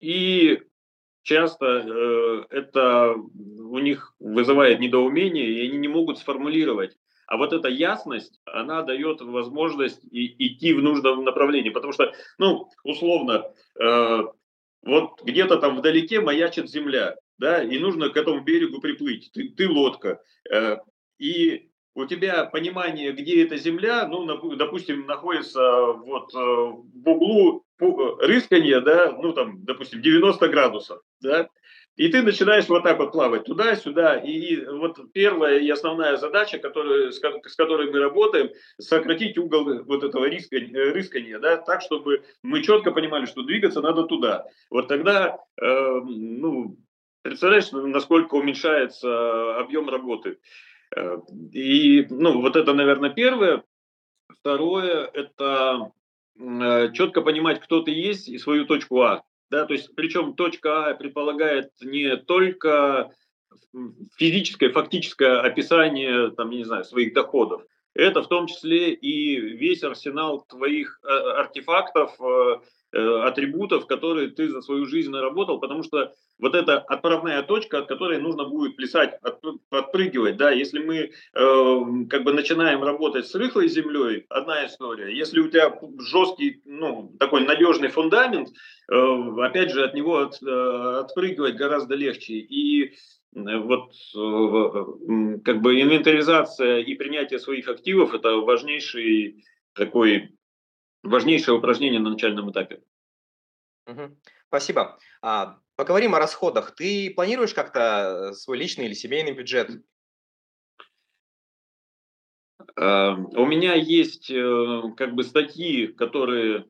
И 0.00 0.62
часто 1.22 1.66
э, 1.66 2.44
это 2.48 3.12
у 3.12 3.78
них 3.80 4.14
вызывает 4.18 4.80
недоумение, 4.80 5.46
и 5.46 5.68
они 5.68 5.76
не 5.76 5.88
могут 5.88 6.16
сформулировать. 6.16 6.96
А 7.26 7.36
вот 7.36 7.52
эта 7.52 7.68
ясность, 7.68 8.40
она 8.46 8.80
дает 8.80 9.20
возможность 9.20 10.02
и, 10.10 10.34
идти 10.46 10.72
в 10.72 10.82
нужном 10.82 11.22
направлении. 11.22 11.68
Потому 11.68 11.92
что, 11.92 12.14
ну, 12.38 12.70
условно, 12.82 13.44
э, 13.78 14.18
вот 14.84 15.22
где-то 15.22 15.58
там 15.58 15.76
вдалеке 15.76 16.22
маячит 16.22 16.70
земля 16.70 17.16
да, 17.40 17.62
и 17.62 17.78
нужно 17.78 18.10
к 18.10 18.16
этому 18.16 18.42
берегу 18.42 18.80
приплыть. 18.80 19.30
Ты, 19.32 19.48
ты 19.48 19.68
лодка. 19.68 20.20
Э, 20.52 20.76
и 21.18 21.70
у 21.94 22.04
тебя 22.04 22.44
понимание, 22.44 23.12
где 23.12 23.42
эта 23.42 23.56
земля, 23.56 24.06
ну, 24.06 24.24
допустим, 24.56 25.06
находится 25.06 25.60
вот 25.60 26.32
э, 26.34 26.38
в 26.38 27.08
углу 27.08 27.64
э, 27.80 27.84
рыскания, 28.26 28.80
да, 28.80 29.12
ну, 29.12 29.32
там, 29.32 29.64
допустим, 29.64 30.02
90 30.02 30.48
градусов, 30.48 31.00
да, 31.20 31.48
и 31.96 32.08
ты 32.08 32.22
начинаешь 32.22 32.68
вот 32.68 32.82
так 32.82 32.98
вот 32.98 33.12
плавать 33.12 33.44
туда-сюда. 33.44 34.16
И 34.16 34.64
вот 34.64 35.12
первая 35.12 35.58
и 35.58 35.68
основная 35.68 36.16
задача, 36.16 36.58
которую, 36.58 37.12
с 37.12 37.20
которой 37.56 37.90
мы 37.90 37.98
работаем, 37.98 38.50
сократить 38.78 39.36
угол 39.36 39.82
вот 39.84 40.04
этого 40.04 40.26
рыскания, 40.26 40.92
рыскания 40.92 41.38
да, 41.38 41.56
так, 41.58 41.82
чтобы 41.82 42.22
мы 42.42 42.62
четко 42.62 42.92
понимали, 42.92 43.26
что 43.26 43.42
двигаться 43.42 43.80
надо 43.80 44.04
туда. 44.04 44.46
Вот 44.70 44.88
тогда 44.88 45.38
э, 45.60 46.00
ну, 46.04 46.78
Представляешь, 47.22 47.70
насколько 47.72 48.34
уменьшается 48.36 49.58
объем 49.58 49.88
работы. 49.88 50.38
Э, 50.94 51.18
и, 51.52 52.06
ну, 52.08 52.40
вот 52.40 52.56
это, 52.56 52.72
наверное, 52.72 53.10
первое. 53.10 53.64
Второе– 54.28 55.04
это 55.14 55.92
э, 56.38 56.92
четко 56.92 57.20
понимать, 57.22 57.60
кто 57.60 57.82
ты 57.82 57.90
есть 57.90 58.28
и 58.28 58.38
свою 58.38 58.64
точку 58.64 59.02
А. 59.02 59.22
Да, 59.50 59.66
то 59.66 59.74
есть, 59.74 59.94
причем 59.94 60.34
точка 60.34 60.86
А 60.86 60.94
предполагает 60.94 61.70
не 61.82 62.16
только 62.16 63.10
физическое, 64.16 64.70
фактическое 64.70 65.40
описание, 65.40 66.30
там, 66.30 66.50
не 66.50 66.64
знаю, 66.64 66.84
своих 66.84 67.12
доходов. 67.12 67.62
Это 67.94 68.22
в 68.22 68.28
том 68.28 68.46
числе 68.46 68.94
и 68.94 69.36
весь 69.40 69.82
арсенал 69.82 70.44
твоих 70.48 71.00
э, 71.02 71.08
артефактов, 71.08 72.18
Э, 72.20 72.60
атрибутов, 72.92 73.86
которые 73.86 74.28
ты 74.28 74.48
за 74.48 74.62
свою 74.62 74.86
жизнь 74.86 75.10
наработал, 75.10 75.60
потому 75.60 75.82
что 75.82 76.12
вот 76.40 76.54
эта 76.54 76.78
отправная 76.78 77.42
точка, 77.42 77.78
от 77.78 77.86
которой 77.86 78.18
нужно 78.18 78.44
будет 78.44 78.76
плясать, 78.76 79.18
подпрыгивать, 79.68 80.36
да, 80.36 80.50
если 80.50 80.78
мы 80.78 80.96
э, 80.96 81.10
как 82.08 82.24
бы 82.24 82.32
начинаем 82.32 82.82
работать 82.82 83.26
с 83.26 83.34
рыхлой 83.34 83.68
землей, 83.68 84.24
одна 84.28 84.66
история, 84.66 85.14
если 85.14 85.40
у 85.40 85.48
тебя 85.48 85.78
жесткий, 85.98 86.62
ну, 86.64 87.14
такой 87.18 87.44
надежный 87.44 87.88
фундамент, 87.88 88.48
э, 88.90 88.94
опять 89.42 89.70
же, 89.70 89.84
от 89.84 89.94
него 89.94 90.18
от, 90.18 90.42
э, 90.42 91.00
отпрыгивать 91.00 91.56
гораздо 91.56 91.94
легче, 91.94 92.34
и 92.34 92.94
вот 93.32 93.92
как 95.44 95.62
бы 95.62 95.80
инвентаризация 95.80 96.80
и 96.80 96.96
принятие 96.96 97.38
своих 97.38 97.68
активов 97.68 98.12
это 98.12 98.34
важнейший 98.38 99.44
такой 99.72 100.30
важнейшее 101.02 101.56
упражнение 101.56 102.00
на 102.00 102.10
начальном 102.10 102.50
этапе. 102.50 102.82
Угу. 103.86 104.16
Спасибо. 104.48 104.98
А, 105.22 105.58
поговорим 105.76 106.14
о 106.14 106.18
расходах. 106.18 106.74
Ты 106.74 107.12
планируешь 107.14 107.54
как-то 107.54 108.32
свой 108.34 108.58
личный 108.58 108.86
или 108.86 108.94
семейный 108.94 109.32
бюджет? 109.32 109.70
А, 112.76 113.14
у 113.14 113.46
меня 113.46 113.74
есть 113.74 114.30
э, 114.30 114.82
как 114.96 115.14
бы 115.14 115.22
статьи, 115.24 115.88
которые 115.88 116.66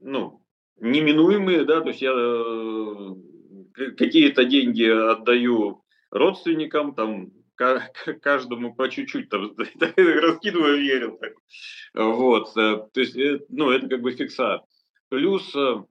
ну, 0.00 0.44
неминуемые, 0.76 1.64
да, 1.64 1.80
то 1.80 1.88
есть 1.88 2.02
я 2.02 2.12
э, 2.12 3.92
какие-то 3.96 4.44
деньги 4.44 4.84
отдаю 4.84 5.84
родственникам, 6.10 6.94
там 6.94 7.32
каждому 8.22 8.74
по 8.74 8.88
чуть-чуть 8.88 9.28
там 9.28 9.54
раскидываю 9.96 10.80
верил. 10.80 11.20
Вот, 11.94 12.56
э, 12.56 12.86
то 12.92 13.00
есть, 13.00 13.16
э, 13.16 13.40
ну, 13.48 13.70
это 13.70 13.88
как 13.88 14.00
бы 14.00 14.12
фикса. 14.12 14.62
Плюс 15.08 15.54
э, 15.54 15.84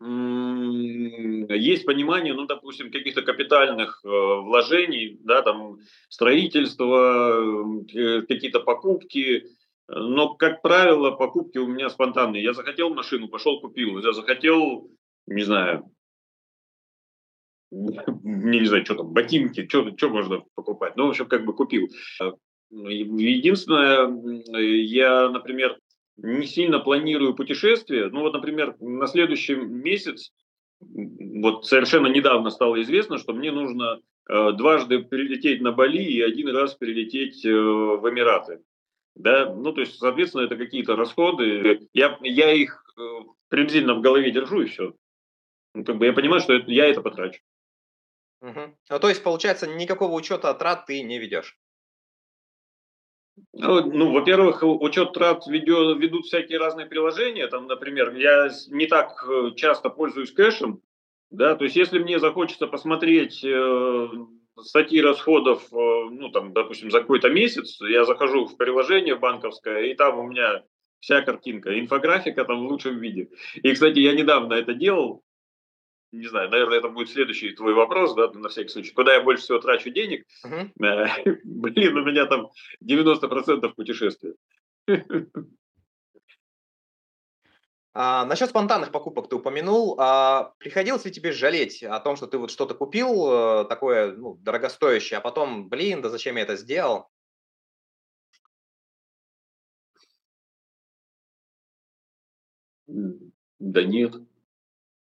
есть 0.00 1.86
понимание, 1.86 2.34
ну, 2.34 2.46
допустим, 2.46 2.90
каких-то 2.90 3.22
капитальных 3.22 4.00
вложений, 4.02 5.18
да, 5.22 5.42
там, 5.42 5.78
строительство, 6.08 7.82
какие-то 8.28 8.60
покупки, 8.60 9.46
Но, 9.86 10.34
как 10.34 10.62
правило, 10.62 11.12
покупки 11.12 11.58
у 11.58 11.66
меня 11.66 11.88
спонтанные. 11.90 12.42
Я 12.42 12.54
захотел 12.54 12.92
машину, 12.92 13.28
пошел 13.28 13.60
купил. 13.60 13.98
Я 13.98 14.12
захотел, 14.12 14.90
не 15.26 15.42
знаю, 15.42 15.84
не 17.74 18.66
знаю, 18.66 18.84
что 18.84 18.94
там, 18.96 19.12
ботинки, 19.12 19.66
что, 19.68 19.96
что 19.96 20.08
можно 20.08 20.42
покупать. 20.54 20.96
Ну, 20.96 21.06
в 21.06 21.10
общем, 21.10 21.26
как 21.26 21.44
бы 21.44 21.54
купил. 21.54 21.88
Единственное, 22.70 24.08
я, 24.82 25.28
например, 25.28 25.78
не 26.16 26.46
сильно 26.46 26.78
планирую 26.78 27.34
путешествия. 27.34 28.08
Ну, 28.08 28.20
вот, 28.20 28.32
например, 28.32 28.76
на 28.80 29.06
следующий 29.06 29.54
месяц, 29.54 30.32
вот 30.80 31.66
совершенно 31.66 32.06
недавно 32.06 32.50
стало 32.50 32.80
известно, 32.82 33.18
что 33.18 33.32
мне 33.32 33.50
нужно 33.50 34.00
э, 34.28 34.52
дважды 34.52 35.00
прилететь 35.00 35.60
на 35.60 35.72
Бали 35.72 36.02
и 36.02 36.20
один 36.20 36.48
раз 36.48 36.74
прилететь 36.74 37.44
э, 37.44 37.52
в 37.52 38.08
Эмираты. 38.08 38.60
Да, 39.16 39.52
ну, 39.52 39.72
то 39.72 39.80
есть, 39.80 39.96
соответственно, 39.98 40.42
это 40.42 40.56
какие-то 40.56 40.96
расходы. 40.96 41.88
Я, 41.92 42.18
я 42.22 42.52
их 42.52 42.84
э, 42.98 43.02
приблизительно 43.48 43.94
в 43.94 44.00
голове 44.00 44.30
держу 44.30 44.62
и 44.62 44.66
все. 44.66 44.94
Ну, 45.74 45.84
как 45.84 45.98
бы 45.98 46.06
я 46.06 46.12
понимаю, 46.12 46.40
что 46.40 46.52
это, 46.52 46.70
я 46.70 46.86
это 46.86 47.00
потрачу. 47.00 47.40
Угу. 48.44 48.60
Ну, 48.90 49.00
то 49.00 49.08
есть, 49.08 49.22
получается, 49.22 49.66
никакого 49.66 50.12
учета 50.12 50.52
трат 50.52 50.84
ты 50.84 51.02
не 51.02 51.18
ведешь? 51.18 51.56
Ну, 53.54 53.90
ну, 53.90 54.12
во-первых, 54.12 54.62
учет 54.62 55.14
трат 55.14 55.46
ведет, 55.46 55.98
ведут 55.98 56.26
всякие 56.26 56.58
разные 56.58 56.86
приложения. 56.86 57.48
Там, 57.48 57.66
например, 57.66 58.14
я 58.14 58.50
не 58.68 58.86
так 58.86 59.26
э, 59.26 59.54
часто 59.56 59.88
пользуюсь 59.88 60.30
кэшем. 60.30 60.82
Да, 61.30 61.56
то 61.56 61.64
есть, 61.64 61.74
если 61.74 61.98
мне 61.98 62.18
захочется 62.18 62.66
посмотреть 62.66 63.42
э, 63.42 64.08
статьи 64.60 65.00
расходов, 65.00 65.62
э, 65.72 65.76
ну, 66.10 66.28
там, 66.30 66.52
допустим, 66.52 66.90
за 66.90 67.00
какой-то 67.00 67.30
месяц, 67.30 67.80
я 67.80 68.04
захожу 68.04 68.44
в 68.44 68.58
приложение 68.58 69.16
банковское, 69.16 69.84
и 69.84 69.94
там 69.94 70.18
у 70.18 70.28
меня 70.28 70.62
вся 71.00 71.22
картинка, 71.22 71.80
инфографика 71.80 72.44
там 72.44 72.66
в 72.66 72.70
лучшем 72.70 73.00
виде. 73.00 73.30
И, 73.54 73.72
кстати, 73.72 74.00
я 74.00 74.12
недавно 74.12 74.52
это 74.52 74.74
делал, 74.74 75.24
не 76.14 76.28
знаю, 76.28 76.50
наверное, 76.50 76.78
это 76.78 76.88
будет 76.88 77.10
следующий 77.10 77.52
твой 77.52 77.74
вопрос, 77.74 78.14
да, 78.14 78.30
на 78.32 78.48
всякий 78.48 78.68
случай. 78.68 78.92
Куда 78.92 79.14
я 79.14 79.20
больше 79.20 79.44
всего 79.44 79.58
трачу 79.58 79.90
денег? 79.90 80.26
Uh-huh. 80.44 80.70
Блин, 81.44 81.96
у 81.96 82.04
меня 82.04 82.26
там 82.26 82.50
90% 82.82 83.74
путешествий. 83.74 84.34
А, 87.96 88.24
насчет 88.24 88.50
спонтанных 88.50 88.90
покупок 88.90 89.28
ты 89.28 89.36
упомянул. 89.36 89.94
А, 90.00 90.52
приходилось 90.58 91.04
ли 91.04 91.12
тебе 91.12 91.30
жалеть 91.30 91.82
о 91.84 92.00
том, 92.00 92.16
что 92.16 92.26
ты 92.26 92.38
вот 92.38 92.50
что-то 92.50 92.74
купил 92.74 93.30
э, 93.30 93.64
такое 93.66 94.16
ну, 94.16 94.34
дорогостоящее, 94.42 95.18
а 95.18 95.20
потом, 95.20 95.68
блин, 95.68 96.02
да 96.02 96.08
зачем 96.08 96.34
я 96.36 96.42
это 96.42 96.56
сделал? 96.56 97.08
Да 102.88 103.84
нет. 103.84 104.16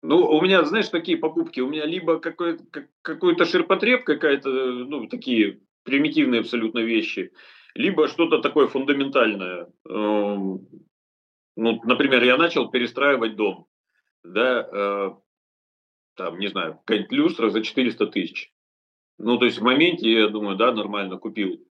Ну, 0.03 0.27
у 0.27 0.43
меня, 0.43 0.65
знаешь, 0.65 0.89
такие 0.89 1.17
покупки, 1.17 1.61
у 1.61 1.69
меня 1.69 1.87
либо 1.87 2.19
какой-то, 2.19 2.65
какой-то 3.03 3.45
ширпотреб, 3.45 4.05
какая-то, 4.05 4.51
ну, 4.51 5.07
такие 5.07 5.61
примитивные 5.85 6.41
абсолютно 6.41 6.81
вещи, 6.81 7.33
либо 7.75 8.09
что-то 8.09 8.41
такое 8.41 8.67
фундаментальное. 8.67 9.69
Эм, 9.89 10.67
ну, 11.57 11.81
например, 11.85 12.25
я 12.25 12.37
начал 12.37 12.69
перестраивать 12.69 13.37
дом, 13.37 13.69
да, 14.25 14.69
э, 14.73 15.11
там, 16.17 16.39
не 16.41 16.49
знаю, 16.49 16.81
какая-нибудь 16.85 17.13
люстра 17.13 17.51
за 17.51 17.63
400 17.63 18.07
тысяч. 18.07 18.53
Ну, 19.19 19.39
то 19.39 19.45
есть 19.45 19.59
в 19.59 19.63
моменте 19.63 20.11
я 20.11 20.29
думаю, 20.29 20.57
да, 20.57 20.73
нормально, 20.73 21.19
купил. 21.19 21.65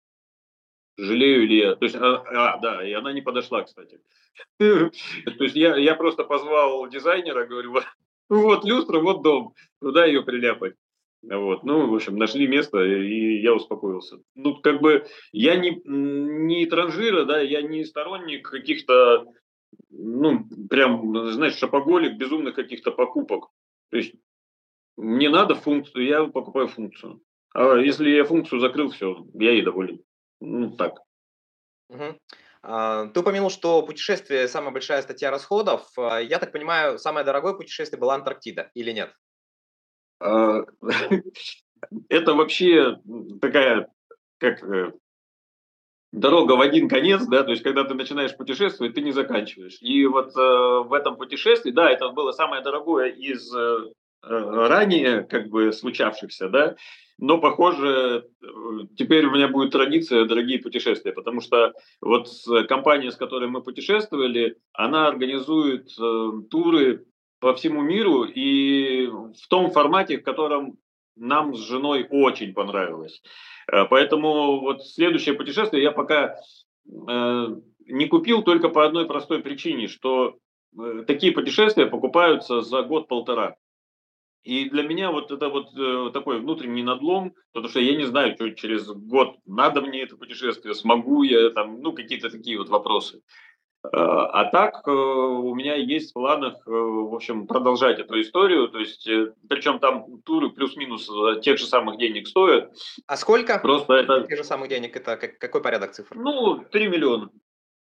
Жалею 0.99 1.47
ли 1.47 1.58
я? 1.58 1.76
То 1.76 1.85
есть, 1.85 1.97
а, 1.97 2.16
а 2.26 2.58
да, 2.58 2.87
и 2.87 2.92
она 2.92 3.12
не 3.12 3.23
подошла, 3.23 3.62
кстати. 3.62 4.00
То 4.58 4.90
есть 5.44 5.56
я, 5.56 5.76
я 5.76 5.94
просто 5.94 6.25
позвал 6.25 6.88
дизайнера, 6.88 7.47
говорю, 7.47 7.73
вот 8.28 8.64
люстра, 8.64 9.00
вот 9.00 9.23
дом, 9.23 9.54
туда 9.80 10.06
ее 10.06 10.23
приляпать. 10.23 10.75
Вот, 11.23 11.64
ну, 11.64 11.91
в 11.91 11.95
общем, 11.95 12.17
нашли 12.17 12.47
место, 12.47 12.82
и 12.84 13.41
я 13.41 13.52
успокоился. 13.52 14.19
Ну, 14.36 14.56
как 14.56 14.80
бы, 14.80 15.04
я 15.32 15.56
не, 15.56 15.80
не 15.84 16.67
транжира, 16.67 17.25
да, 17.25 17.41
я 17.41 17.60
не 17.60 17.84
сторонник 17.84 18.49
каких-то, 18.49 19.26
ну, 19.91 20.45
прям, 20.71 21.32
знаешь, 21.32 21.56
шапоголик, 21.56 22.17
безумных 22.17 22.54
каких-то 22.54 22.93
покупок. 22.93 23.49
То 23.91 23.97
есть, 23.97 24.14
мне 24.97 25.28
надо 25.28 25.56
функцию, 25.56 26.04
я 26.04 26.25
покупаю 26.25 26.69
функцию. 26.69 27.21
А 27.52 27.76
если 27.76 28.10
я 28.10 28.25
функцию 28.25 28.60
закрыл, 28.60 28.91
все, 28.91 29.26
я 29.34 29.52
ей 29.52 29.62
доволен. 29.62 30.00
Ну, 30.41 30.76
так. 30.76 31.00
Угу. 31.88 32.17
А, 32.71 33.07
ты 33.07 33.21
упомянул, 33.21 33.49
что 33.49 33.83
путешествие– 33.83 34.47
самая 34.49 34.73
большая 34.73 35.00
статья 35.00 35.31
расходов. 35.31 35.89
А, 35.97 36.19
я 36.19 36.39
так 36.39 36.52
понимаю, 36.52 36.99
самое 36.99 37.25
дорогое 37.25 37.54
путешествие 37.54 37.99
была 37.99 38.15
Антарктида 38.15 38.71
или 38.75 38.93
нет? 38.93 39.15
А, 40.21 40.65
это 42.11 42.35
вообще 42.35 42.99
такая, 43.41 43.89
как 44.37 44.63
э, 44.63 44.93
дорога 46.13 46.52
в 46.52 46.61
один 46.61 46.91
конец, 46.91 47.25
да, 47.25 47.43
то 47.43 47.52
есть 47.52 47.63
когда 47.63 47.85
ты 47.85 47.95
начинаешь 47.95 48.37
путешествовать, 48.37 48.95
ты 48.95 49.00
не 49.00 49.13
заканчиваешь. 49.13 49.78
И 49.81 50.04
вот 50.04 50.37
э, 50.37 50.39
в 50.39 50.93
этом 50.93 51.17
путешествии, 51.17 51.71
да, 51.71 51.91
это 51.91 52.11
было 52.11 52.33
самое 52.33 52.63
дорогое 52.63 53.09
из 53.09 53.50
э, 53.54 53.78
ранее 54.21 55.23
как 55.23 55.49
бы 55.49 55.73
случавшихся, 55.73 56.50
да, 56.50 56.76
но, 57.19 57.39
похоже, 57.39 58.28
теперь 58.97 59.26
у 59.26 59.33
меня 59.33 59.49
будет 59.49 59.73
традиция 59.73 60.25
дорогие 60.25 60.61
путешествия, 60.61 61.13
потому 61.13 61.41
что 61.41 61.75
вот 62.00 62.28
компания, 62.69 63.11
с 63.11 63.17
которой 63.17 63.49
мы 63.49 63.63
путешествовали, 63.63 64.57
она 64.73 65.09
организует 65.09 65.89
э, 65.99 66.31
туры 66.50 67.04
по 67.41 67.54
всему 67.54 67.83
миру 67.83 68.25
и 68.25 69.07
в 69.07 69.49
том 69.49 69.71
формате, 69.71 70.19
в 70.19 70.23
котором 70.23 70.78
нам 71.17 71.54
с 71.54 71.61
женой 71.61 72.07
очень 72.11 72.54
понравилось. 72.54 73.23
Э, 73.71 73.85
поэтому 73.89 74.61
вот 74.61 74.87
следующее 74.87 75.35
путешествие 75.35 75.83
я 75.83 75.93
пока 75.93 76.37
э, 76.87 77.47
не 77.87 78.07
купил 78.07 78.43
только 78.43 78.69
по 78.69 78.85
одной 78.85 79.07
простой 79.07 79.41
причине, 79.41 79.89
что 79.89 80.37
э, 80.78 81.04
такие 81.07 81.33
путешествия 81.33 81.87
покупаются 81.87 82.61
за 82.61 82.83
год-полтора. 82.83 83.57
И 84.49 84.71
для 84.71 84.82
меня 84.82 85.11
вот 85.11 85.30
это 85.30 85.50
вот 85.50 85.76
э, 85.76 86.11
такой 86.15 86.41
внутренний 86.41 86.82
надлом, 86.82 87.34
потому 87.52 87.69
что 87.69 87.80
я 87.80 87.95
не 87.95 88.06
знаю, 88.06 88.34
что 88.34 88.49
через 88.49 88.87
год 88.87 89.37
надо 89.45 89.82
мне 89.82 90.00
это 90.00 90.17
путешествие, 90.17 90.75
смогу 90.75 91.23
я 91.23 91.50
там, 91.50 91.82
ну, 91.82 91.93
какие-то 91.93 92.30
такие 92.30 92.56
вот 92.56 92.71
вопросы. 92.71 93.21
Э, 93.84 93.89
а 93.93 94.47
так 94.47 94.89
э, 94.89 94.91
у 94.91 95.54
меня 95.54 95.75
есть 95.75 96.13
в 96.13 96.15
планах, 96.15 96.67
э, 96.67 96.71
в 96.71 97.15
общем, 97.15 97.47
продолжать 97.47 97.99
эту 97.99 98.19
историю. 98.23 98.69
То 98.69 98.78
есть, 98.78 99.06
причем 99.50 99.80
там 99.80 100.23
туры 100.23 100.49
плюс-минус 100.49 101.11
тех 101.43 101.58
же 101.58 101.67
самых 101.67 101.99
денег 101.99 102.26
стоят. 102.26 102.73
А 103.06 103.19
сколько? 103.19 103.58
Просто 103.58 103.93
это... 103.97 104.23
Тех 104.23 104.39
же 104.39 104.45
самых 104.45 104.71
денег, 104.71 104.97
это 104.97 105.19
какой 105.19 105.63
порядок 105.63 105.93
цифр? 105.93 106.17
Ну, 106.17 106.65
3 106.73 106.89
миллиона. 106.89 107.30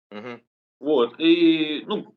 Угу. 0.09 0.41
Вот. 0.79 1.19
И, 1.19 1.83
ну, 1.85 2.14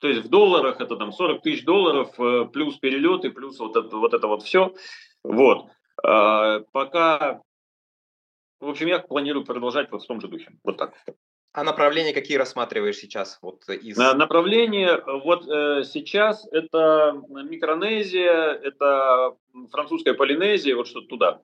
то 0.00 0.08
есть 0.08 0.24
в 0.24 0.28
долларах 0.28 0.80
это 0.80 0.96
там 0.96 1.12
40 1.12 1.42
тысяч 1.42 1.64
долларов, 1.64 2.18
э, 2.18 2.46
плюс 2.52 2.78
перелеты, 2.78 3.30
плюс 3.30 3.58
вот 3.58 3.76
это 3.76 3.96
вот, 3.96 4.14
это 4.14 4.26
вот 4.26 4.42
все. 4.42 4.74
Вот. 5.22 5.66
А, 6.02 6.60
пока, 6.72 7.42
в 8.60 8.68
общем, 8.68 8.86
я 8.86 8.98
планирую 8.98 9.44
продолжать 9.44 9.90
вот 9.90 10.02
в 10.02 10.06
том 10.06 10.20
же 10.20 10.28
духе. 10.28 10.52
Вот 10.64 10.78
так. 10.78 10.94
А 11.52 11.64
направления 11.64 12.14
какие 12.14 12.38
рассматриваешь 12.38 12.96
сейчас? 12.96 13.38
Вот 13.42 13.68
из... 13.68 13.96
Направление 13.96 15.02
вот 15.24 15.46
э, 15.48 15.82
сейчас 15.84 16.46
это 16.50 17.20
Микронезия, 17.28 18.52
это 18.54 19.36
французская 19.70 20.14
Полинезия, 20.14 20.76
вот 20.76 20.86
что-то 20.86 21.08
туда. 21.08 21.42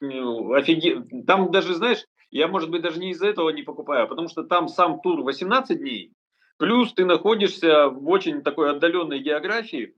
Офиге... 0.00 1.02
Там 1.26 1.50
даже, 1.50 1.74
знаешь, 1.74 2.04
я, 2.30 2.48
может 2.48 2.70
быть, 2.70 2.82
даже 2.82 3.00
не 3.00 3.10
из-за 3.10 3.26
этого 3.26 3.50
не 3.50 3.62
покупаю, 3.62 4.04
а 4.04 4.06
потому 4.06 4.28
что 4.28 4.44
там 4.44 4.68
сам 4.68 5.00
тур 5.00 5.22
18 5.22 5.78
дней, 5.78 6.12
Плюс 6.58 6.92
ты 6.94 7.04
находишься 7.04 7.88
в 7.88 8.08
очень 8.08 8.42
такой 8.42 8.70
отдаленной 8.70 9.18
географии, 9.18 9.94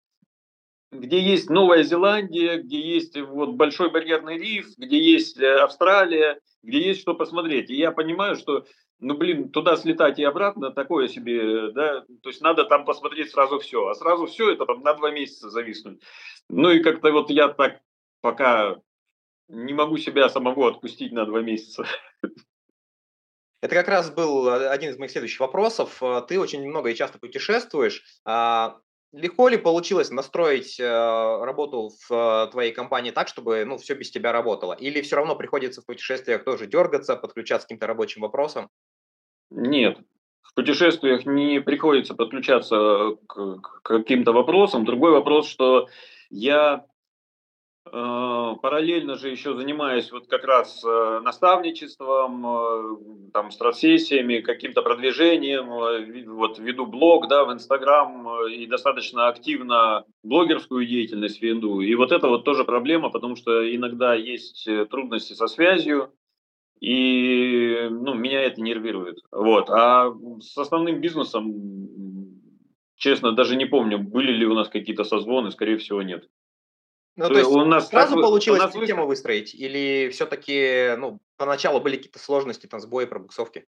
где 0.90 1.21
есть 1.21 1.51
Новая 1.51 1.83
Зеландия, 1.83 2.59
где 2.59 2.81
есть 2.81 3.16
вот 3.16 3.51
большой 3.51 3.90
барьерный 3.90 4.38
риф, 4.38 4.66
где 4.77 4.99
есть 4.99 5.38
э, 5.38 5.61
Австралия, 5.61 6.40
где 6.62 6.81
есть 6.81 7.01
что 7.01 7.14
посмотреть. 7.14 7.71
И 7.71 7.77
я 7.77 7.92
понимаю, 7.92 8.37
что, 8.37 8.64
ну 8.99 9.16
блин, 9.16 9.51
туда 9.51 9.77
слетать 9.77 10.18
и 10.18 10.25
обратно 10.25 10.73
такое 10.73 11.09
себе, 11.09 11.71
да, 11.71 12.05
то 12.23 12.31
есть 12.31 12.40
надо 12.40 12.64
там 12.64 12.85
посмотреть 12.85 13.31
сразу 13.31 13.59
все, 13.59 13.87
а 13.87 13.94
сразу 13.94 14.27
все 14.27 14.51
это 14.51 14.66
там 14.66 14.81
на 14.81 14.94
два 14.94 15.11
месяца 15.11 15.51
зависнуть. 15.51 16.01
Ну 16.49 16.71
и 16.71 16.81
как-то 16.81 17.12
вот 17.12 17.31
я 17.31 17.49
так 17.49 17.81
пока 18.21 18.81
не 19.49 19.75
могу 19.75 19.97
себя 19.99 20.29
самого 20.29 20.68
отпустить 20.68 21.12
на 21.12 21.25
два 21.25 21.40
месяца. 21.42 21.87
Это 23.61 23.75
как 23.75 23.88
раз 23.88 24.11
был 24.11 24.49
э, 24.49 24.68
один 24.68 24.90
из 24.90 24.99
моих 24.99 25.11
следующих 25.11 25.40
вопросов. 25.40 26.03
Э, 26.03 26.23
ты 26.27 26.38
очень 26.38 26.66
много 26.66 26.90
и 26.90 26.94
часто 26.94 27.18
путешествуешь. 27.18 28.05
А, 28.25 28.79
легко 29.12 29.49
ли 29.49 29.57
получилось 29.57 30.11
настроить 30.11 30.79
э, 30.79 30.85
работу 30.85 31.90
в 32.09 32.49
твоей 32.53 32.73
компании 32.73 33.11
так, 33.11 33.27
чтобы 33.29 33.64
ну, 33.64 33.77
все 33.77 33.94
без 33.94 34.11
тебя 34.11 34.33
работало? 34.33 34.75
Или 34.75 35.01
все 35.01 35.16
равно 35.16 35.35
приходится 35.35 35.83
в 35.83 35.87
путешествиях 35.87 36.44
тоже 36.44 36.66
дергаться, 36.66 37.16
подключаться 37.16 37.66
к 37.66 37.68
каким-то 37.68 37.87
рабочим 37.87 38.23
вопросам? 38.23 38.68
Нет. 39.51 39.99
в 40.42 40.55
путешествиях 40.55 41.25
не 41.27 41.61
приходится 41.61 42.14
подключаться 42.14 43.16
к, 43.27 43.61
к 43.61 43.83
каким-то 43.83 44.33
вопросам. 44.33 44.85
Другой 44.85 45.12
вопрос, 45.12 45.49
что 45.49 45.88
я 46.31 46.85
Э, 46.85 46.97
параллельно 47.90 49.16
же 49.16 49.31
еще 49.31 49.55
занимаюсь 49.55 50.11
вот 50.12 50.27
как 50.27 50.44
раз 50.44 50.83
э, 50.85 51.20
наставничеством, 51.22 52.46
э, 52.46 53.31
там, 53.33 53.51
стратсессиями, 53.51 54.40
каким-то 54.40 54.83
продвижением, 54.83 55.68
вот 56.31 56.59
веду 56.59 56.87
блог, 56.87 57.29
да, 57.29 57.44
в 57.44 57.53
Инстаграм 57.53 58.46
и 58.46 58.66
достаточно 58.66 59.29
активно 59.29 60.05
блогерскую 60.22 60.87
деятельность 60.87 61.42
веду. 61.42 61.81
И 61.81 61.94
вот 61.94 62.12
это 62.12 62.29
вот 62.29 62.44
тоже 62.44 62.64
проблема, 62.64 63.11
потому 63.11 63.37
что 63.37 63.74
иногда 63.74 64.14
есть 64.14 64.68
трудности 64.90 65.33
со 65.33 65.46
связью, 65.46 66.12
и 66.81 67.88
ну, 67.90 68.14
меня 68.14 68.42
это 68.42 68.61
нервирует. 68.61 69.18
Вот. 69.33 69.68
А 69.70 70.12
с 70.40 70.57
основным 70.57 71.01
бизнесом, 71.01 71.53
честно, 72.96 73.33
даже 73.33 73.57
не 73.57 73.66
помню, 73.66 73.98
были 73.98 74.33
ли 74.33 74.46
у 74.46 74.55
нас 74.55 74.68
какие-то 74.68 75.05
созвоны, 75.05 75.51
скорее 75.51 75.79
всего, 75.79 76.03
нет. 76.03 76.29
Ну, 77.18 77.24
то, 77.24 77.31
то 77.31 77.38
есть 77.40 77.50
у 77.50 77.64
нас 77.64 77.88
сразу 77.88 78.14
так, 78.14 78.22
получилось 78.22 78.61
нас 78.61 78.72
систему 78.72 79.02
вы... 79.02 79.09
выстроить? 79.09 79.52
Или 79.52 80.09
все-таки 80.11 80.94
ну, 80.96 81.18
поначалу 81.37 81.81
были 81.81 81.96
какие-то 81.96 82.20
сложности, 82.20 82.68
там, 82.68 82.78
сбои, 82.78 83.07
пробуксовки? 83.07 83.66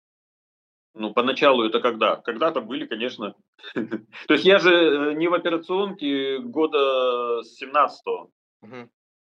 Ну, 0.93 1.15
поначалу 1.15 1.65
это 1.65 1.79
когда? 1.79 2.17
Когда-то 2.17 2.61
были, 2.61 2.85
конечно. 2.85 3.33
То 3.73 4.33
есть 4.35 4.45
я 4.45 4.59
же 4.59 4.71
э, 4.71 5.13
не 5.15 5.27
в 5.27 5.33
операционке 5.33 6.37
года 6.37 7.41
с 7.41 7.59
17-го. 7.59 8.29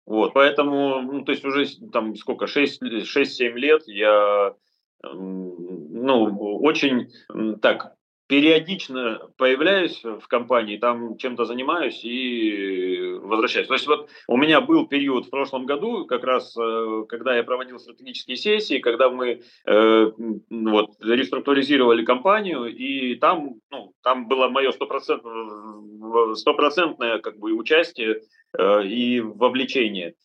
Вот, 0.05 0.33
поэтому, 0.33 1.01
ну, 1.01 1.23
то 1.25 1.31
есть 1.33 1.43
уже 1.43 1.65
там 1.91 2.15
сколько, 2.15 2.45
6-7 2.45 3.53
лет 3.53 3.83
я, 3.87 4.55
ну, 5.03 6.59
очень 6.61 7.11
так 7.61 7.96
периодично 8.27 9.19
появляюсь 9.37 10.03
в 10.03 10.27
компании, 10.27 10.77
там 10.77 11.17
чем-то 11.17 11.45
занимаюсь 11.45 12.03
и 12.03 13.17
возвращаюсь. 13.21 13.67
То 13.67 13.73
есть 13.73 13.87
вот 13.87 14.09
у 14.27 14.37
меня 14.37 14.59
был 14.59 14.85
период 14.87 15.27
в 15.27 15.29
прошлом 15.29 15.65
году, 15.65 16.05
как 16.05 16.25
раз 16.25 16.53
э, 16.57 17.03
когда 17.07 17.37
я 17.37 17.43
проводил 17.43 17.79
стратегические 17.79 18.35
сессии, 18.35 18.79
когда 18.79 19.09
мы 19.09 19.43
э, 19.65 20.11
вот, 20.49 20.89
реструктуризировали 21.01 22.03
компанию, 22.03 22.65
и 22.65 23.15
там, 23.15 23.61
ну, 23.71 23.93
там 24.03 24.27
было 24.27 24.49
мое 24.49 24.73
стопроцентное, 24.73 27.19
как 27.19 27.39
бы 27.39 27.53
участие 27.53 28.23
э, 28.57 28.83
и 28.85 29.21
вовлечение. 29.21 30.15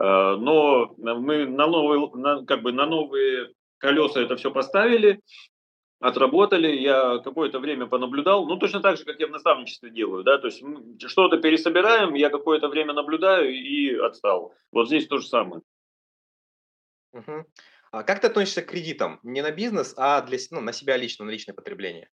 Э, 0.00 0.34
но 0.36 0.96
мы 0.98 1.46
на 1.46 1.68
новые, 1.68 2.10
на, 2.14 2.44
как 2.44 2.62
бы 2.62 2.72
на 2.72 2.86
новые 2.86 3.50
колеса 3.78 4.20
это 4.20 4.34
все 4.36 4.50
поставили, 4.50 5.20
отработали, 6.02 6.76
я 6.76 7.18
какое-то 7.18 7.60
время 7.60 7.86
понаблюдал, 7.86 8.46
ну, 8.46 8.58
точно 8.58 8.80
так 8.80 8.98
же, 8.98 9.04
как 9.04 9.20
я 9.20 9.28
в 9.28 9.30
наставничестве 9.30 9.90
делаю, 9.90 10.24
да, 10.24 10.38
то 10.38 10.48
есть 10.48 10.62
что-то 11.08 11.38
пересобираем, 11.38 12.14
я 12.14 12.28
какое-то 12.28 12.68
время 12.68 12.92
наблюдаю 12.92 13.54
и 13.54 13.94
отстал. 13.94 14.52
Вот 14.72 14.88
здесь 14.88 15.06
то 15.06 15.18
же 15.18 15.26
самое. 15.26 15.62
Угу. 17.12 17.46
А 17.92 18.02
как 18.02 18.20
ты 18.20 18.26
относишься 18.26 18.62
к 18.62 18.70
кредитам? 18.70 19.20
Не 19.22 19.42
на 19.42 19.52
бизнес, 19.52 19.94
а 19.96 20.20
для, 20.22 20.38
ну, 20.50 20.60
на 20.60 20.72
себя 20.72 20.96
лично, 20.96 21.24
на 21.24 21.30
личное 21.30 21.54
потребление? 21.54 22.10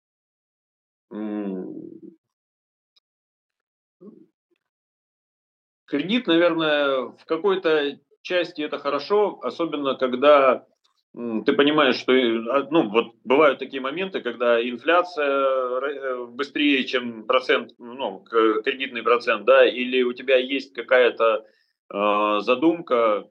Кредит, 5.86 6.28
наверное, 6.28 7.08
в 7.08 7.26
какой-то 7.26 8.00
части 8.22 8.62
это 8.62 8.78
хорошо, 8.78 9.40
особенно 9.42 9.96
когда 9.96 10.68
ты 11.14 11.54
понимаешь, 11.54 11.96
что 11.96 12.14
а, 12.14 12.68
ну, 12.70 12.90
вот 12.90 13.16
бывают 13.24 13.60
такие 13.60 13.82
моменты, 13.82 14.22
когда 14.22 14.62
инфляция 14.62 15.26
э, 15.26 16.26
быстрее, 16.28 16.84
чем 16.86 17.26
процент, 17.26 17.74
ну, 17.80 18.20
кредитный 18.20 19.02
процент, 19.02 19.46
да, 19.46 19.68
или 19.68 20.04
у 20.04 20.14
тебя 20.14 20.38
есть 20.38 20.74
какая-то 20.74 21.46
э, 21.92 22.40
задумка, 22.42 23.28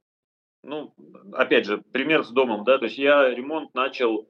ну, 0.65 0.93
опять 1.33 1.67
же, 1.67 1.79
пример 1.79 2.25
с 2.25 2.31
домом, 2.31 2.65
да, 2.65 2.79
то 2.79 2.87
есть 2.87 2.99
я 2.99 3.31
ремонт 3.31 3.73
начал 3.75 4.29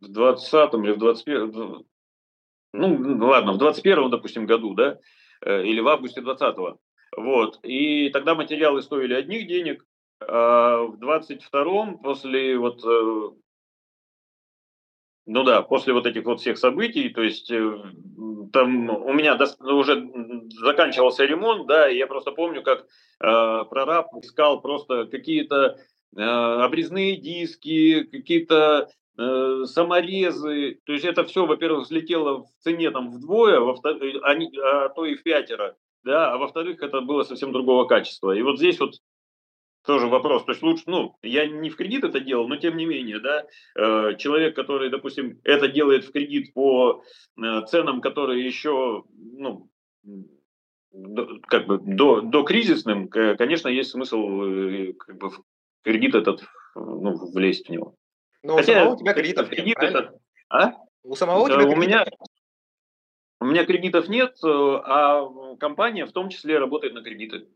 в 0.00 0.10
20-м 0.10 0.84
или 0.84 0.92
в 0.92 0.98
21 0.98 1.84
ну, 2.72 3.26
ладно, 3.26 3.52
в 3.52 3.62
21-м, 3.62 4.10
допустим, 4.10 4.46
году, 4.46 4.74
да, 4.74 4.98
э, 5.42 5.64
или 5.64 5.80
в 5.80 5.88
августе 5.88 6.22
20-го, 6.22 6.78
вот, 7.16 7.60
и 7.62 8.08
тогда 8.08 8.34
материалы 8.34 8.82
стоили 8.82 9.14
одних 9.14 9.46
денег, 9.46 9.84
а, 10.20 10.82
в 10.82 10.96
22-м, 10.96 11.98
после 11.98 12.56
вот, 12.58 12.82
э, 12.84 13.30
ну 15.26 15.42
да, 15.44 15.62
после 15.62 15.92
вот 15.92 16.06
этих 16.06 16.24
вот 16.24 16.40
всех 16.40 16.56
событий, 16.56 17.10
то 17.10 17.22
есть 17.22 17.50
э, 17.50 17.82
там 18.52 18.88
у 18.88 19.12
меня 19.12 19.38
уже 19.60 20.08
заканчивался 20.48 21.24
ремонт, 21.24 21.66
да, 21.66 21.90
и 21.90 21.98
я 21.98 22.06
просто 22.06 22.30
помню, 22.30 22.62
как 22.62 22.80
э, 22.80 22.84
прораб 23.68 24.14
искал 24.22 24.62
просто 24.62 25.06
какие-то 25.06 25.78
э, 26.16 26.22
обрезные 26.22 27.16
диски, 27.16 28.04
какие-то 28.04 28.88
э, 29.18 29.64
саморезы, 29.66 30.80
то 30.86 30.92
есть 30.94 31.04
это 31.04 31.24
все, 31.24 31.44
во-первых, 31.44 31.84
взлетело 31.84 32.44
в 32.44 32.48
цене 32.60 32.90
там 32.90 33.10
вдвое, 33.10 33.60
во 33.60 33.72
а, 33.72 34.32
а 34.32 34.88
то 34.88 35.04
и 35.04 35.14
в 35.14 35.22
пятеро, 35.22 35.76
да, 36.04 36.32
а 36.32 36.38
во-вторых, 36.38 36.82
это 36.82 37.02
было 37.02 37.22
совсем 37.24 37.52
другого 37.52 37.84
качества. 37.84 38.30
И 38.30 38.40
вот 38.40 38.58
здесь 38.58 38.80
вот 38.80 38.94
тоже 39.86 40.08
вопрос. 40.08 40.44
То 40.44 40.52
есть 40.52 40.62
лучше, 40.62 40.84
ну, 40.86 41.16
я 41.22 41.46
не 41.46 41.70
в 41.70 41.76
кредит 41.76 42.04
это 42.04 42.20
делал, 42.20 42.48
но 42.48 42.56
тем 42.56 42.76
не 42.76 42.84
менее, 42.84 43.20
да, 43.20 43.46
э, 43.76 44.16
человек, 44.16 44.54
который, 44.54 44.90
допустим, 44.90 45.40
это 45.44 45.68
делает 45.68 46.04
в 46.04 46.12
кредит 46.12 46.52
по 46.52 47.02
э, 47.42 47.62
ценам, 47.66 48.00
которые 48.00 48.44
еще, 48.44 49.04
ну, 49.14 49.70
до, 50.92 51.40
как 51.46 51.66
бы 51.66 51.78
до, 51.78 52.20
до 52.20 52.42
кризисным, 52.42 53.08
конечно, 53.08 53.68
есть 53.68 53.90
смысл 53.90 54.42
э, 54.42 54.92
как 54.94 55.16
бы 55.16 55.30
в 55.30 55.42
кредит 55.82 56.14
этот, 56.14 56.44
ну, 56.74 57.14
влезть 57.32 57.68
в 57.68 57.70
него. 57.72 57.94
Но 58.42 58.56
Хотя, 58.56 58.72
у 58.72 58.76
самого 58.76 58.94
у 58.94 58.98
тебя 58.98 59.14
кредитов 59.14 59.48
кредит 59.48 59.78
нет, 59.80 59.90
это, 59.90 60.18
а? 60.50 60.72
У 61.02 61.14
самого 61.14 61.44
у 61.44 61.48
тебя 61.48 61.66
у 61.66 61.76
меня, 61.76 62.04
у 63.40 63.44
меня 63.44 63.64
кредитов 63.64 64.08
нет, 64.08 64.36
а 64.44 65.56
компания 65.58 66.06
в 66.06 66.12
том 66.12 66.28
числе 66.28 66.58
работает 66.58 66.94
на 66.94 67.02
кредиты. 67.02 67.46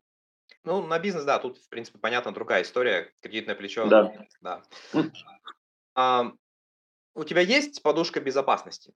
Ну, 0.65 0.87
на 0.87 0.99
бизнес, 0.99 1.25
да, 1.25 1.39
тут, 1.39 1.59
в 1.59 1.69
принципе, 1.69 1.99
понятно, 1.99 2.33
другая 2.33 2.63
история, 2.63 3.13
кредитное 3.21 3.55
плечо. 3.55 3.87
Да. 3.87 4.13
да. 4.43 4.63
А, 5.95 6.33
у 7.15 7.25
тебя 7.25 7.41
есть 7.41 7.83
подушка 7.83 8.21
безопасности? 8.21 8.95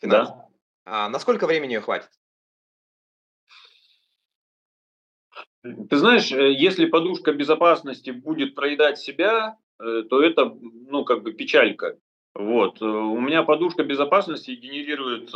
Финансов? 0.00 0.36
Да. 0.36 0.48
А, 0.84 1.08
на 1.08 1.18
сколько 1.18 1.46
времени 1.46 1.72
ее 1.72 1.80
хватит? 1.80 2.10
Ты 5.62 5.96
знаешь, 5.96 6.30
э, 6.30 6.52
если 6.52 6.84
подушка 6.84 7.32
безопасности 7.32 8.10
будет 8.10 8.54
проедать 8.54 8.98
себя, 8.98 9.56
э, 9.80 10.02
то 10.08 10.22
это, 10.22 10.54
ну, 10.60 11.04
как 11.06 11.22
бы 11.22 11.32
печалька. 11.32 11.96
Вот. 12.34 12.82
Э, 12.82 12.84
у 12.84 13.18
меня 13.18 13.42
подушка 13.44 13.82
безопасности 13.82 14.50
генерирует 14.50 15.30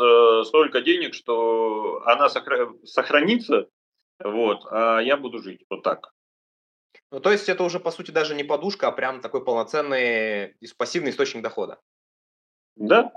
столько 0.46 0.82
денег, 0.82 1.14
что 1.14 2.02
она 2.04 2.28
сохранится, 2.28 3.68
вот, 4.22 4.66
а 4.70 5.00
я 5.00 5.16
буду 5.16 5.38
жить 5.38 5.64
вот 5.70 5.82
так. 5.82 6.12
Ну, 7.10 7.20
то 7.20 7.30
есть 7.30 7.48
это 7.48 7.64
уже, 7.64 7.80
по 7.80 7.90
сути, 7.90 8.10
даже 8.10 8.34
не 8.34 8.44
подушка, 8.44 8.88
а 8.88 8.92
прям 8.92 9.20
такой 9.20 9.44
полноценный 9.44 10.56
пассивный 10.76 11.10
источник 11.10 11.42
дохода. 11.42 11.80
Да. 12.76 13.12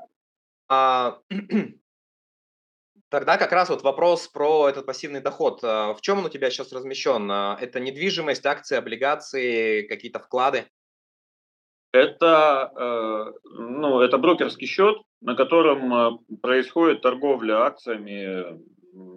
А, 0.69 1.19
тогда 3.09 3.37
как 3.37 3.51
раз 3.51 3.69
вот 3.69 3.81
вопрос 3.81 4.27
про 4.27 4.69
этот 4.69 4.85
пассивный 4.85 5.19
доход. 5.19 5.59
А, 5.63 5.93
в 5.93 6.01
чем 6.01 6.19
он 6.19 6.25
у 6.25 6.29
тебя 6.29 6.49
сейчас 6.49 6.71
размещен? 6.71 7.29
А, 7.29 7.57
это 7.59 7.79
недвижимость, 7.79 8.45
акции, 8.45 8.77
облигации, 8.77 9.87
какие-то 9.87 10.19
вклады? 10.19 10.67
Это, 11.93 12.71
э, 12.73 13.33
ну, 13.43 13.99
это 13.99 14.17
брокерский 14.17 14.65
счет, 14.65 14.97
на 15.19 15.35
котором 15.35 15.93
э, 15.93 16.37
происходит 16.41 17.01
торговля 17.01 17.63
акциями 17.65 18.57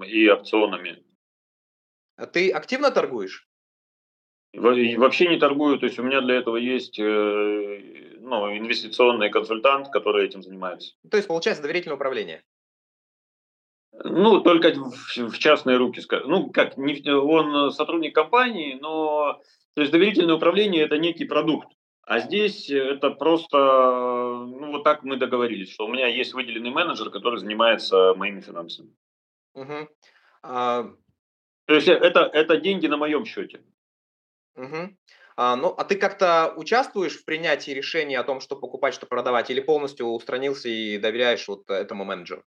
и 0.05 0.29
опционами. 0.29 1.04
А 2.17 2.27
ты 2.27 2.51
активно 2.51 2.91
торгуешь? 2.91 3.49
Вообще 4.53 5.27
не 5.29 5.39
торгую, 5.39 5.79
то 5.79 5.87
есть 5.87 5.99
у 5.99 6.03
меня 6.05 6.21
для 6.21 6.37
этого 6.37 6.57
есть 6.57 6.99
э, 7.01 8.15
ну, 8.21 8.57
инвестиционный 8.57 9.31
консультант, 9.31 9.89
который 9.89 10.27
этим 10.27 10.43
занимается. 10.43 10.95
То 11.11 11.17
есть 11.17 11.27
получается 11.27 11.63
доверительное 11.63 11.97
управление? 11.97 12.45
Ну, 14.05 14.41
только 14.41 14.73
в 15.17 15.39
частные 15.39 15.77
руки. 15.77 16.01
Ну, 16.25 16.51
как, 16.51 16.79
он 16.79 17.73
сотрудник 17.73 18.15
компании, 18.15 18.79
но 18.81 19.41
то 19.75 19.81
есть 19.81 19.93
доверительное 19.93 20.37
управление– 20.37 20.83
это 20.85 20.99
некий 20.99 21.25
продукт. 21.25 21.69
А 22.07 22.21
здесь 22.21 22.71
это 22.71 23.11
просто, 23.11 23.57
ну, 23.57 24.73
вот 24.73 24.85
так 24.85 25.05
мы 25.05 25.17
договорились, 25.17 25.73
что 25.73 25.87
у 25.87 25.89
меня 25.89 26.07
есть 26.07 26.35
выделенный 26.35 26.71
менеджер, 26.71 27.11
который 27.11 27.39
занимается 27.39 28.15
моими 28.15 28.41
финансами. 28.41 28.95
Угу. 29.55 29.89
А, 30.43 30.91
то 31.67 31.75
есть 31.75 31.89
это, 31.89 32.21
это 32.33 32.57
деньги 32.57 32.87
на 32.87 32.97
моем 32.97 33.25
счете. 33.25 33.63
Угу. 34.57 34.97
А, 35.37 35.57
ну, 35.57 35.69
а 35.77 35.85
ты 35.85 35.97
как-то 35.97 36.53
участвуешь 36.57 37.19
в 37.19 37.25
принятии 37.25 37.73
решения 37.73 38.19
о 38.19 38.25
том, 38.25 38.41
что 38.41 38.57
покупать, 38.57 38.95
что 38.95 39.07
продавать, 39.07 39.51
или 39.51 39.61
полностью 39.61 40.07
устранился 40.07 40.69
и 40.69 40.99
доверяешь 40.99 41.49
вот 41.49 41.69
этому 41.71 42.05
менеджеру? 42.05 42.45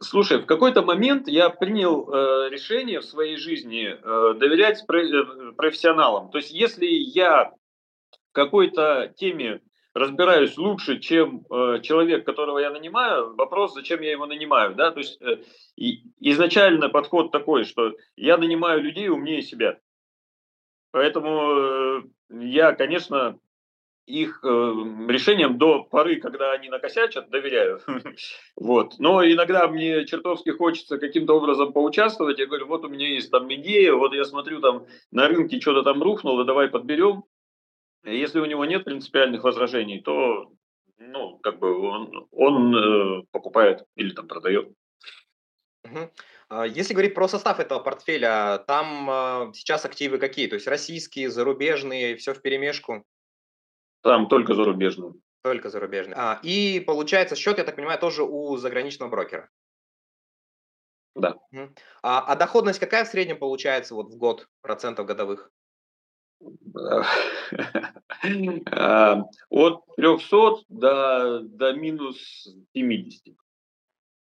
Слушай, 0.00 0.38
в 0.38 0.46
какой-то 0.46 0.82
момент 0.82 1.26
я 1.28 1.48
принял 1.48 2.08
э, 2.12 2.50
решение 2.50 3.00
в 3.00 3.04
своей 3.04 3.36
жизни 3.36 3.88
э, 3.88 4.34
доверять 4.34 4.84
про- 4.86 5.52
профессионалам. 5.52 6.30
То 6.30 6.38
есть, 6.38 6.50
если 6.50 6.86
я 6.86 7.52
в 8.10 8.32
какой-то 8.32 9.12
теме 9.16 9.60
разбираюсь 9.94 10.56
лучше, 10.56 10.98
чем 11.00 11.44
э, 11.50 11.80
человек, 11.82 12.24
которого 12.24 12.58
я 12.58 12.70
нанимаю, 12.70 13.34
вопрос, 13.34 13.74
зачем 13.74 14.00
я 14.00 14.12
его 14.12 14.26
нанимаю, 14.26 14.74
да, 14.74 14.90
то 14.90 14.98
есть 14.98 15.20
э, 15.20 15.38
и, 15.76 16.02
изначально 16.20 16.88
подход 16.88 17.32
такой, 17.32 17.64
что 17.64 17.94
я 18.16 18.36
нанимаю 18.36 18.82
людей 18.82 19.08
умнее 19.08 19.42
себя. 19.42 19.78
Поэтому 20.92 21.52
э, 21.56 22.02
я, 22.30 22.72
конечно, 22.72 23.38
их 24.06 24.40
э, 24.42 24.48
решениям 25.08 25.58
до 25.58 25.84
поры, 25.84 26.16
когда 26.16 26.52
они 26.52 26.68
накосячат, 26.68 27.30
доверяю. 27.30 27.80
вот. 28.56 28.94
Но 28.98 29.24
иногда 29.24 29.68
мне 29.68 30.04
чертовски 30.04 30.50
хочется 30.50 30.98
каким-то 30.98 31.34
образом 31.34 31.72
поучаствовать. 31.72 32.38
Я 32.38 32.46
говорю, 32.46 32.66
вот 32.66 32.84
у 32.84 32.88
меня 32.88 33.08
есть 33.08 33.30
там 33.30 33.52
идея, 33.54 33.94
вот 33.94 34.12
я 34.12 34.24
смотрю 34.24 34.60
там 34.60 34.86
на 35.10 35.28
рынке 35.28 35.60
что-то 35.60 35.82
там 35.82 36.02
рухнуло, 36.02 36.44
давай 36.44 36.68
подберем. 36.68 37.24
Если 38.04 38.40
у 38.40 38.46
него 38.46 38.64
нет 38.64 38.84
принципиальных 38.84 39.44
возражений, 39.44 40.00
то 40.00 40.50
ну, 40.98 41.38
как 41.38 41.58
бы 41.58 41.78
он, 41.78 42.28
он 42.30 42.74
э, 42.74 43.22
покупает 43.30 43.84
или 43.96 44.14
там 44.14 44.28
продает. 44.28 44.72
А, 46.48 46.66
если 46.66 46.92
говорить 46.92 47.14
про 47.14 47.28
состав 47.28 47.60
этого 47.60 47.78
портфеля, 47.78 48.58
там 48.66 49.08
а, 49.10 49.52
сейчас 49.54 49.84
активы 49.84 50.18
какие? 50.18 50.46
То 50.46 50.54
есть 50.54 50.66
российские, 50.66 51.30
зарубежные, 51.30 52.16
все 52.16 52.34
в 52.34 52.42
перемешку? 52.42 53.04
Там 54.02 54.28
только 54.28 54.54
зарубежные. 54.54 55.14
Только 55.42 55.70
зарубежные. 55.70 56.16
А, 56.16 56.40
и 56.42 56.80
получается 56.80 57.36
счет, 57.36 57.58
я 57.58 57.64
так 57.64 57.76
понимаю, 57.76 57.98
тоже 57.98 58.24
у 58.24 58.56
заграничного 58.56 59.10
брокера. 59.10 59.48
Да. 61.14 61.34
А, 62.02 62.20
а 62.20 62.36
доходность 62.36 62.78
какая 62.78 63.04
в 63.04 63.08
среднем 63.08 63.38
получается 63.38 63.94
вот 63.94 64.10
в 64.10 64.16
год 64.16 64.48
процентов 64.60 65.06
годовых? 65.06 65.50
А, 68.70 69.22
от 69.48 69.84
300 69.96 70.64
до, 70.68 71.40
до 71.40 71.72
минус 71.72 72.48
70. 72.74 73.34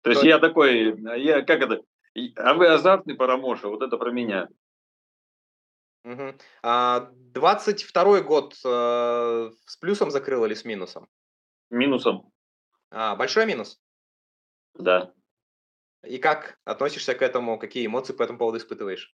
То 0.02 0.12
есть 0.12 0.24
я 0.24 0.40
такой, 0.40 0.96
я 1.20 1.42
как 1.42 1.62
это, 1.62 1.82
а 2.36 2.54
вы 2.54 2.68
азартный 2.68 3.16
парамоша, 3.16 3.68
вот 3.68 3.82
это 3.82 3.98
про 3.98 4.12
меня. 4.12 4.48
Угу. 6.04 6.36
А 6.64 7.10
22 7.34 8.22
год 8.22 8.54
э, 8.64 9.52
с 9.66 9.78
плюсом 9.78 10.12
закрыл 10.12 10.46
или 10.46 10.54
с 10.54 10.64
минусом? 10.64 11.10
Минусом. 11.70 12.32
А, 12.92 13.16
большой 13.16 13.46
минус? 13.46 13.82
Да. 14.74 15.14
И 16.06 16.18
как 16.20 16.60
относишься 16.64 17.14
к 17.14 17.22
этому? 17.22 17.60
Какие 17.60 17.88
эмоции 17.88 18.14
по 18.14 18.24
этому 18.24 18.40
поводу 18.40 18.58
испытываешь? 18.58 19.17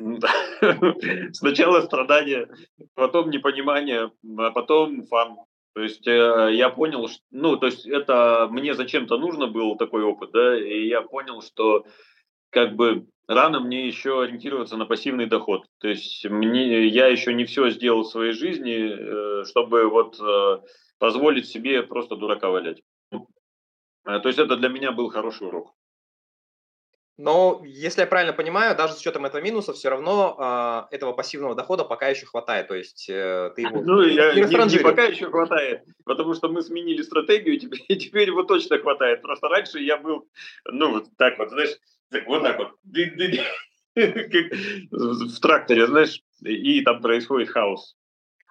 Сначала 1.32 1.80
страдания, 1.82 2.48
потом 2.94 3.30
непонимание, 3.30 4.10
а 4.38 4.50
потом 4.50 5.06
фан. 5.06 5.36
То 5.74 5.82
есть 5.82 6.06
э, 6.06 6.50
я 6.52 6.68
понял, 6.70 7.08
что, 7.08 7.20
ну, 7.30 7.56
то 7.56 7.66
есть 7.66 7.86
это 7.86 8.48
мне 8.50 8.74
зачем-то 8.74 9.18
нужно 9.18 9.46
был 9.46 9.76
такой 9.76 10.02
опыт, 10.02 10.30
да, 10.32 10.58
и 10.58 10.88
я 10.88 11.00
понял, 11.02 11.42
что 11.42 11.86
как 12.50 12.74
бы 12.74 13.06
рано 13.28 13.60
мне 13.60 13.86
еще 13.86 14.22
ориентироваться 14.22 14.76
на 14.76 14.86
пассивный 14.86 15.26
доход. 15.26 15.64
То 15.78 15.88
есть 15.88 16.28
мне, 16.28 16.88
я 16.88 17.06
еще 17.06 17.32
не 17.32 17.44
все 17.44 17.70
сделал 17.70 18.02
в 18.02 18.10
своей 18.10 18.32
жизни, 18.32 19.42
э, 19.42 19.44
чтобы 19.44 19.88
вот 19.88 20.18
э, 20.20 20.60
позволить 20.98 21.46
себе 21.46 21.82
просто 21.84 22.16
дурака 22.16 22.50
валять. 22.50 22.82
То 23.10 24.26
есть 24.26 24.38
это 24.38 24.56
для 24.56 24.68
меня 24.68 24.92
был 24.92 25.08
хороший 25.10 25.46
урок. 25.46 25.74
Но, 27.22 27.60
если 27.66 28.00
я 28.00 28.06
правильно 28.06 28.32
понимаю, 28.32 28.74
даже 28.74 28.94
с 28.94 29.00
учетом 29.00 29.26
этого 29.26 29.42
минуса, 29.42 29.74
все 29.74 29.90
равно 29.90 30.88
э, 30.90 30.94
этого 30.94 31.12
пассивного 31.12 31.54
дохода 31.54 31.84
пока 31.84 32.08
еще 32.08 32.24
хватает. 32.24 32.68
То 32.68 32.74
есть 32.74 33.10
э, 33.10 33.52
ты 33.54 33.60
его 33.60 33.82
ну, 33.82 34.00
я, 34.00 34.32
не, 34.32 34.40
не 34.40 34.78
пока 34.78 35.04
еще 35.04 35.28
хватает, 35.28 35.84
потому 36.06 36.32
что 36.32 36.48
мы 36.48 36.62
сменили 36.62 37.02
стратегию, 37.02 37.56
и 37.56 37.58
теперь, 37.58 37.80
теперь 37.98 38.28
его 38.28 38.44
точно 38.44 38.78
хватает. 38.78 39.20
Просто 39.20 39.48
раньше 39.48 39.80
я 39.80 39.98
был, 39.98 40.30
ну, 40.64 40.92
вот 40.92 41.08
так 41.18 41.38
вот, 41.38 41.50
знаешь, 41.50 41.76
вот 42.26 42.42
так 42.42 42.58
вот, 42.58 42.70
в 44.90 45.40
тракторе, 45.40 45.88
знаешь, 45.88 46.22
и 46.40 46.80
там 46.80 47.02
происходит 47.02 47.50
хаос. 47.50 47.98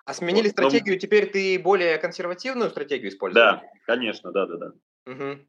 А 0.06 0.14
сменили 0.14 0.44
вот, 0.44 0.52
стратегию, 0.52 0.94
но... 0.94 1.00
теперь 1.00 1.32
ты 1.32 1.58
более 1.58 1.98
консервативную 1.98 2.70
стратегию 2.70 3.10
используешь? 3.10 3.44
Да, 3.44 3.64
конечно, 3.88 4.32
да, 4.32 4.46
да, 4.46 4.58
да. 4.58 4.74
Угу. 5.12 5.40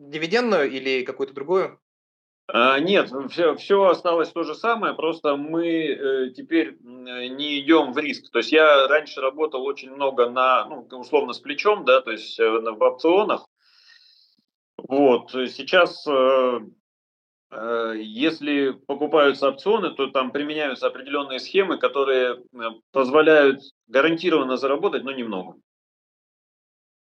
Дивидендную 0.00 0.70
или 0.70 1.04
какую-то 1.04 1.34
другую? 1.34 1.78
А, 2.46 2.80
нет, 2.80 3.12
все, 3.30 3.54
все 3.54 3.84
осталось 3.84 4.30
то 4.30 4.42
же 4.44 4.54
самое, 4.54 4.94
просто 4.94 5.36
мы 5.36 5.66
э, 5.68 6.30
теперь 6.30 6.78
не 6.80 7.60
идем 7.60 7.92
в 7.92 7.98
риск. 7.98 8.30
То 8.32 8.38
есть 8.38 8.50
я 8.50 8.88
раньше 8.88 9.20
работал 9.20 9.62
очень 9.62 9.90
много 9.92 10.30
на, 10.30 10.64
ну, 10.64 10.86
условно, 10.98 11.34
с 11.34 11.38
плечом, 11.38 11.84
да, 11.84 12.00
то 12.00 12.10
есть 12.10 12.40
э, 12.40 12.48
в 12.48 12.82
опционах. 12.82 13.46
Вот, 14.78 15.30
сейчас, 15.32 16.04
э, 16.08 16.60
э, 17.50 17.92
если 17.98 18.70
покупаются 18.70 19.48
опционы, 19.48 19.90
то 19.90 20.06
там 20.06 20.32
применяются 20.32 20.86
определенные 20.86 21.40
схемы, 21.40 21.76
которые 21.76 22.36
э, 22.36 22.58
позволяют 22.90 23.60
гарантированно 23.86 24.56
заработать, 24.56 25.04
но 25.04 25.12
немного. 25.12 25.56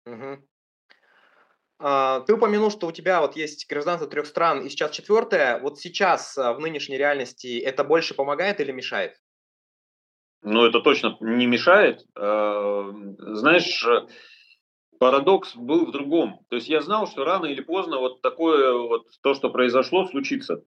Угу. 0.06 0.49
А, 1.82 2.20
ты 2.20 2.34
упомянул, 2.34 2.70
что 2.70 2.86
у 2.86 2.92
тебя 2.92 3.22
вот 3.22 3.36
есть 3.36 3.66
гражданство 3.66 4.06
трех 4.06 4.26
стран 4.26 4.60
и 4.60 4.68
сейчас 4.68 4.90
четвертое. 4.90 5.58
Вот 5.60 5.78
сейчас 5.78 6.36
а, 6.36 6.52
в 6.52 6.60
нынешней 6.60 6.98
реальности 6.98 7.58
это 7.58 7.84
больше 7.84 8.14
помогает 8.14 8.60
или 8.60 8.70
мешает? 8.70 9.14
Ну, 10.42 10.66
это 10.66 10.80
точно 10.80 11.16
не 11.20 11.46
мешает. 11.46 12.04
А, 12.14 12.90
знаешь, 13.18 13.82
парадокс 14.98 15.56
был 15.56 15.86
в 15.86 15.92
другом. 15.92 16.40
То 16.50 16.56
есть 16.56 16.68
я 16.68 16.82
знал, 16.82 17.06
что 17.06 17.24
рано 17.24 17.46
или 17.46 17.62
поздно 17.62 17.98
вот 17.98 18.20
такое 18.20 18.74
вот 18.74 19.06
то, 19.22 19.32
что 19.32 19.48
произошло, 19.48 20.06
случится. 20.06 20.62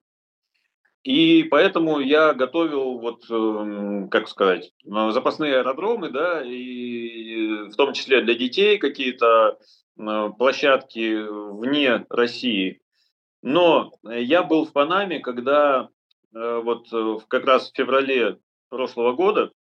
И 1.04 1.44
поэтому 1.44 2.00
я 2.00 2.34
готовил, 2.34 2.98
вот, 2.98 3.30
эм, 3.30 4.10
как 4.10 4.30
сказать, 4.30 4.72
запасные 4.84 5.58
аэродромы, 5.58 6.10
да, 6.10 6.42
и 6.42 7.70
в 7.70 7.76
том 7.76 7.92
числе 7.94 8.22
для 8.22 8.36
детей 8.36 8.78
какие-то 8.78 9.60
Э, 9.60 9.83
площадки 9.96 11.26
вне 11.54 12.06
России. 12.10 12.82
Но 13.42 13.92
я 14.04 14.44
был 14.44 14.66
в 14.66 14.72
Панаме, 14.72 15.20
когда 15.20 15.90
э, 16.34 16.62
вот 16.64 16.88
э, 16.94 17.18
как 17.28 17.46
раз 17.46 17.70
в 17.70 17.76
феврале 17.76 18.40
прошлого 18.70 19.14
года, 19.14 19.52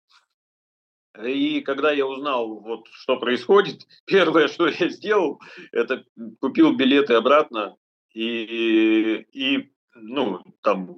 и 1.20 1.60
когда 1.60 1.92
я 1.92 2.06
узнал, 2.06 2.60
вот, 2.60 2.86
что 2.92 3.18
происходит, 3.18 3.86
первое, 4.06 4.48
что 4.48 4.68
я 4.68 4.88
сделал, 4.88 5.40
это 5.72 6.04
купил 6.40 6.74
билеты 6.74 7.14
обратно 7.14 7.76
и, 8.14 9.26
и 9.32 9.72
ну, 9.94 10.42
там, 10.62 10.96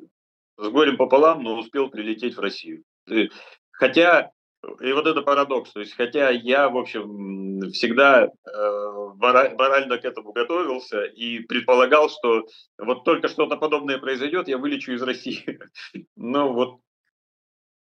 с 0.57 0.69
горем 0.69 0.97
пополам, 0.97 1.43
но 1.43 1.59
успел 1.59 1.89
прилететь 1.89 2.37
в 2.37 2.41
Россию. 2.41 2.85
Хотя 3.73 4.31
и 4.81 4.93
вот 4.93 5.07
это 5.07 5.23
парадокс. 5.23 5.73
То 5.73 5.81
есть, 5.81 5.95
хотя 5.95 6.31
я, 6.31 6.69
в 6.69 6.77
общем, 6.77 7.71
всегда 7.73 8.25
э, 8.25 8.29
морально 9.17 9.99
к 9.99 10.05
этому 10.05 10.33
готовился 10.33 11.05
и 11.05 11.41
предполагал, 11.41 12.09
что 12.09 12.47
вот 12.79 13.05
только 13.05 13.29
что-то 13.29 13.57
подобное 13.57 13.99
произойдет, 13.99 14.49
я 14.49 14.59
вылечу 14.59 14.93
из 14.93 15.03
России. 15.03 15.59
ну 16.17 16.53
вот, 16.53 16.81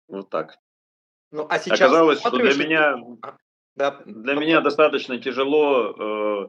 вот 0.09 0.31
так. 0.31 0.57
Ну, 1.31 1.47
а 1.49 1.59
сейчас 1.59 1.81
Оказалось, 1.81 2.21
что 2.21 2.37
для 2.39 2.55
меня, 2.55 2.97
а, 3.23 3.37
да. 3.77 4.01
для 4.07 4.35
меня 4.35 4.61
достаточно 4.61 5.19
тяжело 5.19 6.49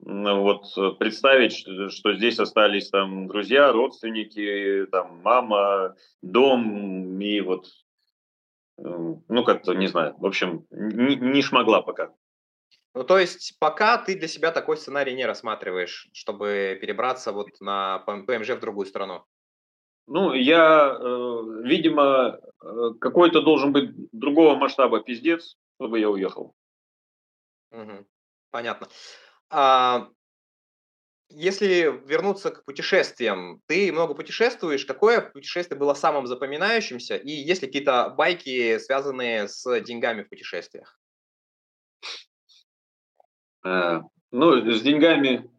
вот 0.00 0.98
представить, 0.98 1.52
что, 1.56 1.90
что 1.90 2.14
здесь 2.14 2.38
остались 2.38 2.88
там 2.88 3.28
друзья, 3.28 3.70
родственники, 3.70 4.86
там 4.90 5.20
мама, 5.22 5.94
дом 6.22 7.20
и 7.20 7.40
вот 7.40 7.66
ну, 8.76 9.44
как-то, 9.44 9.74
не 9.74 9.86
знаю, 9.86 10.14
в 10.18 10.26
общем, 10.26 10.66
не, 10.70 11.16
не 11.16 11.42
шмогла 11.42 11.82
пока. 11.82 12.12
Ну, 12.94 13.02
то 13.02 13.18
есть 13.18 13.58
пока 13.58 13.98
ты 13.98 14.16
для 14.16 14.28
себя 14.28 14.52
такой 14.52 14.76
сценарий 14.76 15.14
не 15.14 15.26
рассматриваешь, 15.26 16.08
чтобы 16.12 16.78
перебраться 16.80 17.32
вот 17.32 17.48
на 17.60 17.98
ПМЖ 18.00 18.50
в 18.50 18.60
другую 18.60 18.86
страну? 18.86 19.24
Ну, 20.06 20.34
я, 20.34 20.96
э, 21.00 21.42
видимо, 21.64 22.38
э, 22.62 22.90
какой-то 23.00 23.40
должен 23.40 23.72
быть 23.72 23.90
другого 24.12 24.54
масштаба 24.54 25.00
пиздец, 25.00 25.56
чтобы 25.76 25.98
я 25.98 26.10
уехал. 26.10 26.54
Угу. 27.72 28.06
Понятно. 28.50 28.88
А, 29.50 30.08
Если 31.30 32.00
вернуться 32.06 32.50
к 32.50 32.64
путешествиям, 32.64 33.60
ты 33.66 33.92
много 33.92 34.14
путешествуешь. 34.14 34.84
Какое 34.84 35.20
путешествие 35.20 35.78
было 35.78 35.94
самым 35.94 36.26
запоминающимся? 36.26 37.16
И 37.16 37.30
есть 37.30 37.62
ли 37.62 37.68
какие-то 37.68 38.10
байки, 38.10 38.78
связанные 38.78 39.48
с 39.48 39.80
деньгами 39.80 40.22
в 40.22 40.28
путешествиях? 40.28 40.98
А, 43.62 44.02
ну, 44.30 44.70
с 44.70 44.82
деньгами 44.82 45.50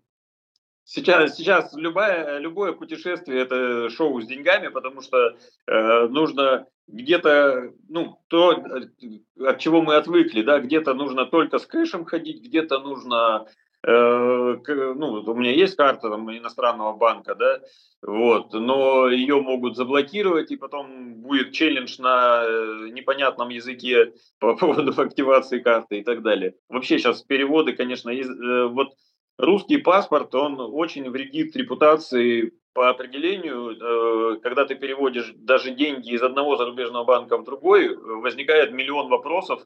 Сейчас, 0.87 1.35
сейчас 1.35 1.73
любое, 1.73 2.37
любое 2.37 2.71
путешествие 2.71 3.41
это 3.41 3.89
шоу 3.89 4.21
с 4.21 4.27
деньгами, 4.27 4.67
потому 4.67 5.01
что 5.01 5.35
э, 5.65 6.07
нужно 6.09 6.67
где-то, 6.87 7.73
ну, 7.89 8.19
то, 8.27 8.53
э, 8.53 9.43
от 9.43 9.57
чего 9.57 9.81
мы 9.81 9.95
отвыкли, 9.95 10.43
да, 10.43 10.59
где-то 10.59 10.93
нужно 10.93 11.25
только 11.25 11.57
с 11.57 11.65
кэшем 11.65 12.05
ходить, 12.05 12.43
где-то 12.43 12.77
нужно, 12.81 13.47
э, 13.47 13.51
ну, 13.87 15.23
у 15.25 15.33
меня 15.35 15.51
есть 15.51 15.75
карта 15.75 16.09
там, 16.09 16.35
иностранного 16.35 16.95
банка, 16.95 17.35
да, 17.35 17.59
вот, 18.01 18.53
но 18.53 19.09
ее 19.09 19.41
могут 19.41 19.75
заблокировать, 19.75 20.51
и 20.51 20.57
потом 20.57 21.15
будет 21.15 21.53
челлендж 21.53 21.99
на 21.99 22.43
э, 22.43 22.89
непонятном 22.91 23.49
языке 23.49 24.13
по 24.39 24.55
поводу 24.55 24.99
активации 25.01 25.59
карты 25.59 25.99
и 25.99 26.03
так 26.03 26.21
далее. 26.21 26.55
Вообще 26.69 26.97
сейчас 26.97 27.21
переводы, 27.21 27.73
конечно, 27.73 28.09
из, 28.09 28.29
э, 28.29 28.67
вот 28.67 28.89
русский 29.37 29.77
паспорт, 29.77 30.33
он 30.35 30.59
очень 30.59 31.09
вредит 31.09 31.55
репутации 31.55 32.53
по 32.73 32.89
определению. 32.89 33.71
Э, 33.71 34.39
когда 34.41 34.65
ты 34.65 34.75
переводишь 34.75 35.31
даже 35.35 35.71
деньги 35.71 36.11
из 36.11 36.21
одного 36.21 36.57
зарубежного 36.57 37.05
банка 37.05 37.37
в 37.37 37.43
другой, 37.43 37.95
возникает 37.95 38.71
миллион 38.71 39.09
вопросов. 39.09 39.63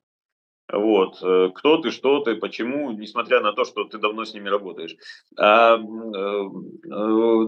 Вот, 0.71 1.17
э, 1.23 1.49
кто 1.55 1.77
ты, 1.77 1.91
что 1.91 2.19
ты, 2.19 2.36
почему, 2.36 2.91
несмотря 2.91 3.41
на 3.41 3.53
то, 3.53 3.65
что 3.65 3.86
ты 3.86 3.97
давно 3.97 4.25
с 4.25 4.34
ними 4.34 4.49
работаешь. 4.49 4.95
А, 5.38 5.77
э, 5.77 5.79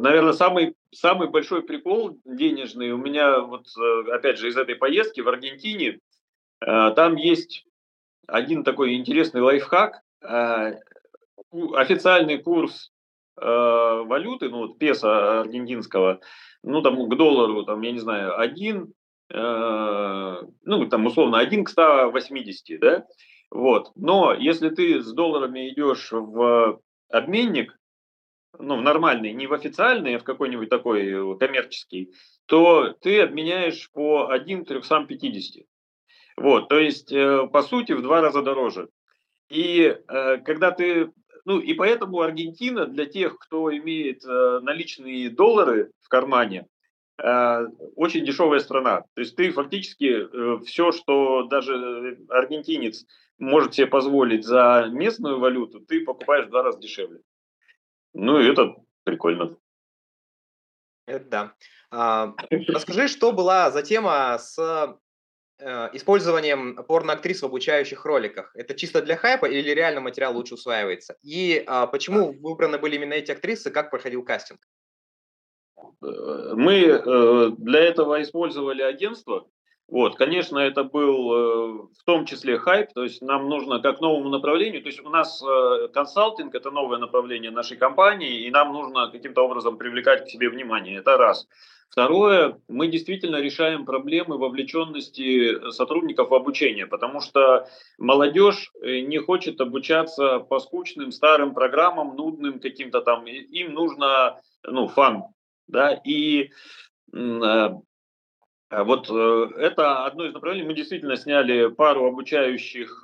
наверное, 0.02 0.34
самый, 0.34 0.76
самый 0.92 1.30
большой 1.30 1.62
прикол 1.62 2.18
денежный 2.26 2.92
у 2.92 2.98
меня, 2.98 3.42
вот 3.42 3.68
опять 4.12 4.40
же, 4.40 4.50
из 4.50 4.58
этой 4.58 4.76
поездки 4.76 5.22
в 5.22 5.30
Аргентине, 5.30 6.00
там 6.60 7.16
есть 7.16 7.66
один 8.28 8.64
такой 8.64 8.94
интересный 8.94 9.42
лайфхак 9.42 10.02
официальный 11.52 12.38
курс 12.38 12.92
э, 13.40 13.46
валюты, 13.46 14.50
ну 14.50 14.60
вот 14.60 14.78
песо 14.78 15.42
аргентинского, 15.42 16.20
ну 16.64 16.82
там 16.82 17.10
к 17.10 17.16
доллару, 17.16 17.64
там, 17.64 17.82
я 17.82 17.92
не 17.92 18.00
знаю, 18.00 18.40
один, 18.40 18.94
э, 19.34 20.42
ну 20.64 20.86
там 20.88 21.06
условно 21.06 21.40
один 21.40 21.64
к 21.64 21.70
180, 21.70 22.80
да, 22.80 23.06
вот. 23.50 23.92
Но 23.96 24.34
если 24.34 24.70
ты 24.70 25.02
с 25.02 25.12
долларами 25.14 25.70
идешь 25.70 26.12
в 26.12 26.82
обменник, 27.10 27.78
ну, 28.58 28.78
в 28.78 28.82
нормальный, 28.82 29.34
не 29.34 29.48
в 29.48 29.54
официальный, 29.54 30.16
а 30.16 30.20
в 30.20 30.24
какой-нибудь 30.24 30.70
такой 30.70 31.38
коммерческий, 31.38 32.14
то 32.46 32.94
ты 33.02 33.22
обменяешь 33.22 33.90
по 33.92 34.30
1 34.30 34.66
350. 34.66 35.66
Вот, 36.38 36.70
то 36.70 36.80
есть, 36.80 37.12
э, 37.12 37.48
по 37.52 37.62
сути, 37.62 37.92
в 37.94 38.02
два 38.02 38.22
раза 38.22 38.42
дороже. 38.42 38.90
И 39.50 39.82
э, 39.82 40.38
когда 40.38 40.72
ты 40.72 41.12
ну 41.46 41.60
и 41.60 41.74
поэтому 41.74 42.22
Аргентина 42.22 42.86
для 42.86 43.06
тех, 43.06 43.38
кто 43.38 43.76
имеет 43.76 44.24
э, 44.26 44.60
наличные 44.62 45.30
доллары 45.30 45.92
в 46.00 46.08
кармане, 46.10 46.60
э, 46.62 46.66
очень 47.96 48.26
дешевая 48.26 48.60
страна. 48.60 49.02
То 49.14 49.22
есть 49.22 49.36
ты 49.36 49.52
фактически 49.52 50.06
э, 50.06 50.60
все, 50.66 50.92
что 50.92 51.44
даже 51.44 52.20
аргентинец 52.30 53.06
может 53.38 53.74
себе 53.74 53.88
позволить 53.88 54.46
за 54.46 54.88
местную 54.92 55.40
валюту, 55.40 55.80
ты 55.82 56.04
покупаешь 56.04 56.48
в 56.48 56.50
два 56.50 56.64
раза 56.64 56.80
дешевле. 56.80 57.22
Ну 58.14 58.40
и 58.40 58.52
это 58.52 58.76
прикольно. 59.04 59.58
Это 61.06 61.26
да. 61.26 61.54
А, 61.90 62.36
расскажи, 62.68 63.08
что 63.08 63.32
была 63.32 63.72
за 63.72 63.82
тема 63.82 64.38
с 64.38 65.00
Э, 65.64 65.90
использованием 65.94 66.76
порноактрис 66.88 67.44
в 67.44 67.46
обучающих 67.46 68.04
роликах. 68.06 68.52
Это 68.56 68.74
чисто 68.74 69.04
для 69.04 69.16
хайпа 69.16 69.46
или 69.46 69.70
реально 69.70 70.02
материал 70.02 70.34
лучше 70.36 70.56
усваивается? 70.56 71.18
И 71.22 71.64
а, 71.68 71.86
почему 71.86 72.32
выбраны 72.32 72.80
были 72.80 72.96
именно 72.96 73.14
эти 73.14 73.32
актрисы, 73.32 73.70
как 73.70 73.92
проходил 73.92 74.26
кастинг? 74.26 74.60
Мы 76.02 76.74
э, 76.74 77.52
для 77.58 77.80
этого 77.80 78.22
использовали 78.22 78.82
агентство. 78.82 79.48
Вот, 79.88 80.16
конечно, 80.16 80.58
это 80.58 80.84
был 80.84 81.34
э, 81.34 81.88
в 82.00 82.04
том 82.06 82.26
числе 82.26 82.58
хайп, 82.58 82.94
то 82.94 83.04
есть 83.04 83.22
нам 83.22 83.50
нужно 83.50 83.82
как 83.82 84.00
новому 84.00 84.30
направлению, 84.30 84.82
то 84.82 84.88
есть 84.88 85.02
у 85.02 85.10
нас 85.10 85.44
э, 85.44 85.90
консалтинг 85.94 86.56
это 86.56 86.72
новое 86.72 86.98
направление 86.98 87.52
нашей 87.52 87.78
компании, 87.78 88.46
и 88.46 88.52
нам 88.52 88.72
нужно 88.72 89.12
каким-то 89.12 89.42
образом 89.42 89.78
привлекать 89.78 90.24
к 90.24 90.30
себе 90.30 90.50
внимание. 90.50 91.00
Это 91.00 91.18
раз. 91.18 91.48
Второе, 91.90 92.58
мы 92.70 92.88
действительно 92.88 93.36
решаем 93.42 93.84
проблемы 93.84 94.38
вовлеченности 94.38 95.72
сотрудников 95.72 96.30
в 96.30 96.34
обучение, 96.34 96.88
потому 96.88 97.20
что 97.20 97.68
молодежь 97.98 98.72
не 98.82 99.18
хочет 99.18 99.60
обучаться 99.60 100.40
по 100.40 100.60
скучным 100.60 101.12
старым 101.12 101.54
программам, 101.54 102.16
нудным 102.16 102.62
каким-то 102.62 103.02
там, 103.02 103.28
им 103.28 103.74
нужно, 103.74 104.40
ну, 104.64 104.88
фан, 104.88 105.26
да, 105.72 106.00
и 106.04 106.52
э, 107.14 107.70
вот 108.70 109.10
э, 109.10 109.48
это 109.58 110.06
одно 110.06 110.26
из 110.26 110.34
направлений. 110.34 110.68
Мы 110.68 110.74
действительно 110.74 111.18
сняли 111.18 111.68
пару 111.68 112.06
обучающих 112.06 113.04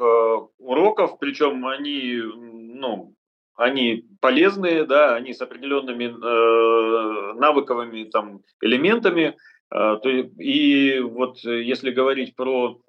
уроков, 0.59 1.19
причем 1.19 1.65
они, 1.65 2.21
ну, 2.21 3.13
они 3.55 4.05
полезные, 4.21 4.85
да, 4.85 5.15
они 5.15 5.33
с 5.33 5.41
определенными 5.41 6.05
э, 6.05 7.33
навыковыми 7.33 8.03
там, 8.05 8.41
элементами. 8.61 9.35
Э, 9.71 9.97
то, 10.01 10.09
и 10.09 10.99
вот 10.99 11.39
если 11.43 11.91
говорить 11.91 12.35
про 12.35 12.79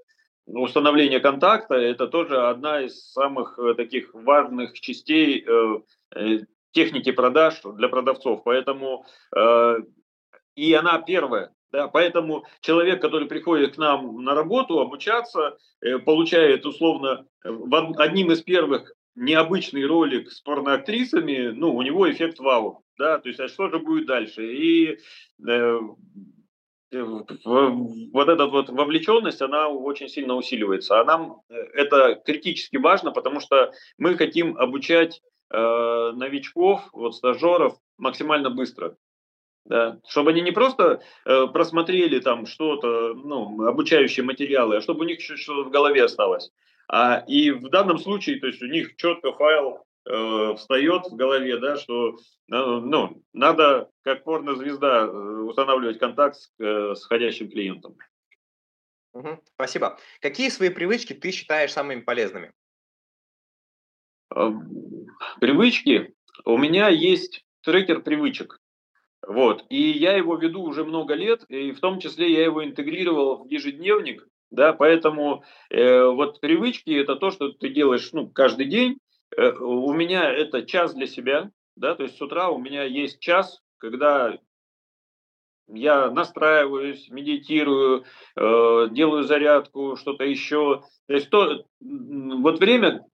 установление 0.49 1.21
контакта, 1.21 1.75
это 1.75 2.07
тоже 2.07 2.47
одна 2.47 2.83
из 2.83 3.12
самых 3.12 3.59
э, 3.59 3.75
таких 3.75 4.12
важных 4.14 4.79
частей 4.81 5.45
э, 5.47 5.81
э, 6.14 6.38
техники 6.79 7.11
продаж 7.11 7.61
для 7.64 7.88
продавцов. 7.88 8.43
Поэтому 8.45 9.05
э, 9.37 9.79
и 10.55 10.75
она 10.75 11.01
первая. 11.01 11.51
Да, 11.73 11.88
поэтому 11.88 12.45
человек, 12.61 13.03
который 13.03 13.29
приходит 13.29 13.75
к 13.75 13.79
нам 13.79 14.23
на 14.23 14.35
работу 14.35 14.79
обучаться, 14.81 15.59
э, 15.81 15.99
получает 15.99 16.64
условно 16.64 17.27
одним 17.99 18.31
из 18.31 18.43
первых 18.43 18.93
необычный 19.17 19.85
ролик 19.87 20.31
с 20.31 20.41
порноактрисами, 20.41 21.49
ну, 21.49 21.75
у 21.75 21.83
него 21.83 22.09
эффект 22.11 22.38
вау, 22.38 22.85
да, 22.97 23.19
то 23.19 23.29
есть, 23.29 23.41
а 23.41 23.49
что 23.49 23.69
же 23.69 23.81
будет 23.81 24.07
дальше? 24.07 24.47
И 24.55 24.99
э, 25.47 25.79
э 26.93 27.03
вот 27.03 28.29
эта 28.29 28.47
вот 28.47 28.71
вовлеченность, 28.71 29.43
она 29.43 29.69
очень 29.69 30.09
сильно 30.09 30.35
усиливается. 30.37 31.01
А 31.01 31.05
нам 31.05 31.43
э, 31.51 31.55
это 31.75 32.23
критически 32.25 32.77
важно, 32.77 33.11
потому 33.11 33.41
что 33.41 33.73
мы 33.99 34.17
хотим 34.17 34.57
обучать 34.57 35.21
э, 35.51 36.13
новичков, 36.15 36.89
вот 36.93 37.15
стажеров 37.15 37.77
максимально 37.97 38.51
быстро. 38.51 38.97
Да, 39.65 40.01
чтобы 40.09 40.31
они 40.31 40.41
не 40.41 40.53
просто 40.53 41.03
э, 41.27 41.47
просмотрели 41.49 42.21
там 42.21 42.47
что-то, 42.47 43.13
ну, 43.15 43.67
обучающие 43.67 44.25
материалы, 44.25 44.77
а 44.77 44.81
чтобы 44.81 45.01
у 45.01 45.05
них 45.05 45.21
что-то 45.21 45.69
в 45.69 45.71
голове 45.71 46.05
осталось. 46.05 46.51
А, 46.91 47.23
и 47.27 47.51
в 47.51 47.69
данном 47.69 47.99
случае, 47.99 48.41
то 48.41 48.47
есть 48.47 48.63
у 48.63 48.67
них 48.67 48.97
четко 48.97 49.33
файл 49.33 49.85
э, 50.07 50.55
встает 50.57 51.05
в 51.07 51.17
голове, 51.17 51.59
да, 51.59 51.77
что 51.77 52.15
э, 52.15 52.17
ну, 52.49 53.23
надо 53.35 53.91
как 54.03 54.25
порнозвезда 54.25 55.05
э, 55.05 55.11
устанавливать 55.43 55.99
контакт 55.99 56.37
с, 56.37 56.51
э, 56.59 56.95
с 56.95 57.05
входящим 57.05 57.51
клиентом. 57.51 57.99
Спасибо. 59.55 59.99
Какие 60.21 60.49
свои 60.49 60.71
привычки 60.71 61.13
ты 61.13 61.31
считаешь 61.31 61.73
самыми 61.73 62.01
полезными? 62.01 62.53
Привычки. 65.40 66.14
У 66.44 66.57
меня 66.57 66.88
есть 66.88 67.44
трекер 67.62 68.03
привычек. 68.03 68.61
Вот. 69.27 69.64
И 69.68 69.90
я 69.90 70.16
его 70.16 70.37
веду 70.37 70.62
уже 70.62 70.85
много 70.85 71.14
лет, 71.14 71.44
и 71.48 71.72
в 71.72 71.81
том 71.81 71.98
числе 71.98 72.33
я 72.33 72.44
его 72.44 72.64
интегрировал 72.64 73.45
в 73.45 73.51
ежедневник, 73.51 74.26
да, 74.51 74.72
поэтому 74.72 75.43
э, 75.70 76.05
вот 76.05 76.41
привычки 76.41 76.91
это 76.91 77.16
то, 77.16 77.30
что 77.30 77.51
ты 77.53 77.68
делаешь 77.68 78.11
ну, 78.12 78.28
каждый 78.28 78.66
день. 78.66 78.99
Э, 79.36 79.51
у 79.51 79.93
меня 79.93 80.30
это 80.30 80.64
час 80.64 80.95
для 80.95 81.07
себя, 81.07 81.51
да, 81.76 81.95
то 81.95 82.05
есть 82.05 82.16
с 82.16 82.22
утра 82.22 82.49
у 82.49 82.59
меня 82.59 82.84
есть 82.84 83.18
час, 83.18 83.61
когда 83.78 84.39
я 85.68 86.11
настраиваюсь, 86.11 87.11
медитирую, 87.11 88.05
э, 88.36 88.89
делаю 88.91 89.24
зарядку, 89.24 89.97
что-то 89.97 90.24
еще. 90.24 90.82
То 91.07 91.14
есть 91.14 91.28
то, 91.30 91.64
вот 91.80 92.59
время 92.59 92.89
э, 92.89 93.08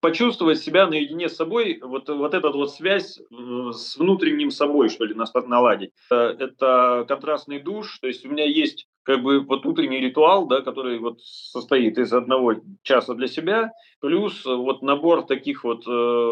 почувствовать 0.00 0.58
себя 0.58 0.86
наедине 0.86 1.28
с 1.28 1.36
собой, 1.36 1.80
вот, 1.82 2.08
вот 2.08 2.34
эта 2.34 2.50
вот 2.50 2.72
связь 2.72 3.18
с 3.30 3.96
внутренним 3.96 4.50
собой, 4.50 4.88
что 4.88 5.04
ли, 5.04 5.14
наладить. 5.46 5.90
Э, 6.10 6.34
это 6.38 7.04
контрастный 7.08 7.60
душ, 7.60 7.98
то 7.98 8.06
есть 8.06 8.24
у 8.24 8.30
меня 8.30 8.44
есть 8.44 8.86
как 9.02 9.22
бы 9.22 9.40
вот 9.40 9.64
утренний 9.66 10.00
ритуал, 10.00 10.46
да, 10.46 10.62
который 10.62 10.98
вот 10.98 11.20
состоит 11.20 11.98
из 11.98 12.12
одного 12.12 12.54
часа 12.82 13.14
для 13.14 13.28
себя, 13.28 13.72
плюс 14.00 14.44
вот 14.44 14.82
набор 14.82 15.26
таких 15.26 15.64
вот 15.64 15.84
э, 15.86 16.30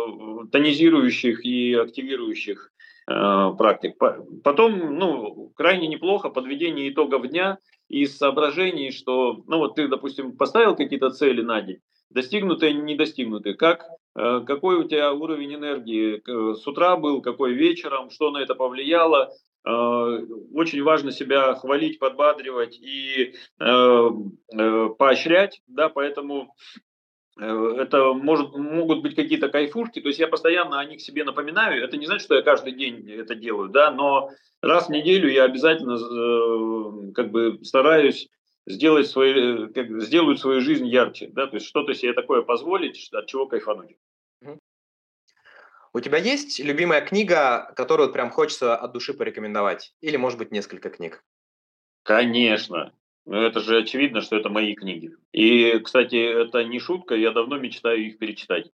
тонизирующих 0.50 1.44
и 1.44 1.74
активирующих 1.74 2.72
э, 3.08 3.12
практик. 3.56 3.96
Потом, 4.42 4.98
ну, 4.98 5.52
крайне 5.54 5.86
неплохо 5.86 6.30
подведение 6.30 6.90
итогов 6.90 7.28
дня 7.28 7.58
из 7.88 8.16
соображений, 8.16 8.90
что, 8.90 9.44
ну 9.46 9.58
вот 9.58 9.76
ты, 9.76 9.88
допустим, 9.88 10.36
поставил 10.36 10.74
какие-то 10.74 11.10
цели 11.10 11.42
на 11.42 11.60
день, 11.62 11.78
достигнутые, 12.10 12.74
не 12.74 12.94
достигнутые, 12.94 13.54
как 13.54 13.86
э, 14.16 14.40
какой 14.46 14.76
у 14.76 14.84
тебя 14.84 15.12
уровень 15.12 15.54
энергии? 15.54 16.22
С 16.54 16.66
утра 16.66 16.96
был, 16.96 17.22
какой 17.22 17.54
вечером, 17.54 18.10
что 18.10 18.30
на 18.30 18.38
это 18.38 18.54
повлияло, 18.54 19.32
Э, 19.66 20.20
очень 20.52 20.82
важно 20.82 21.10
себя 21.10 21.54
хвалить, 21.54 21.98
подбадривать 21.98 22.78
и 22.78 23.34
э, 23.58 24.08
поощрять, 24.98 25.62
да, 25.66 25.88
поэтому 25.88 26.54
это 27.36 28.12
может, 28.12 28.54
могут 28.54 29.02
быть 29.02 29.16
какие-то 29.16 29.48
кайфушки, 29.48 30.00
то 30.00 30.06
есть 30.06 30.20
я 30.20 30.28
постоянно 30.28 30.78
о 30.78 30.84
них 30.84 31.00
себе 31.00 31.24
напоминаю, 31.24 31.82
это 31.82 31.96
не 31.96 32.06
значит, 32.06 32.26
что 32.26 32.36
я 32.36 32.42
каждый 32.42 32.74
день 32.74 33.10
это 33.10 33.34
делаю, 33.34 33.70
да, 33.70 33.90
но 33.90 34.30
раз 34.62 34.86
в 34.86 34.92
неделю 34.92 35.28
я 35.28 35.42
обязательно 35.42 35.96
как 37.12 37.32
бы 37.32 37.58
стараюсь 37.64 38.28
сделать 38.66 39.08
свои, 39.08 39.68
как, 39.72 40.00
сделать 40.02 40.38
свою 40.38 40.60
жизнь 40.60 40.86
ярче, 40.86 41.28
да, 41.28 41.46
то 41.46 41.56
есть 41.56 41.66
что-то 41.66 41.94
себе 41.94 42.12
такое 42.12 42.42
позволить, 42.42 43.08
от 43.12 43.26
чего 43.26 43.46
кайфануть. 43.46 43.96
У 45.96 46.00
тебя 46.00 46.18
есть 46.18 46.58
любимая 46.58 47.02
книга, 47.02 47.72
которую 47.76 48.12
прям 48.12 48.30
хочется 48.30 48.74
от 48.74 48.92
души 48.92 49.14
порекомендовать? 49.14 49.94
Или, 50.00 50.16
может 50.16 50.40
быть, 50.40 50.50
несколько 50.50 50.90
книг? 50.90 51.22
Конечно. 52.02 52.92
Ну, 53.26 53.40
это 53.40 53.60
же 53.60 53.78
очевидно, 53.78 54.20
что 54.20 54.36
это 54.36 54.48
мои 54.48 54.74
книги. 54.74 55.12
И, 55.30 55.78
кстати, 55.78 56.16
это 56.16 56.64
не 56.64 56.80
шутка, 56.80 57.14
я 57.14 57.30
давно 57.30 57.58
мечтаю 57.58 58.04
их 58.04 58.18
перечитать. 58.18 58.72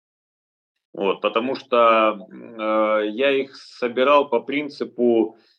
Вот, 0.91 1.21
потому 1.21 1.55
что 1.55 2.19
э, 2.29 3.09
я 3.09 3.31
их 3.31 3.55
собирал 3.55 4.29
по 4.29 4.41
принципу 4.41 5.37
э, 5.37 5.54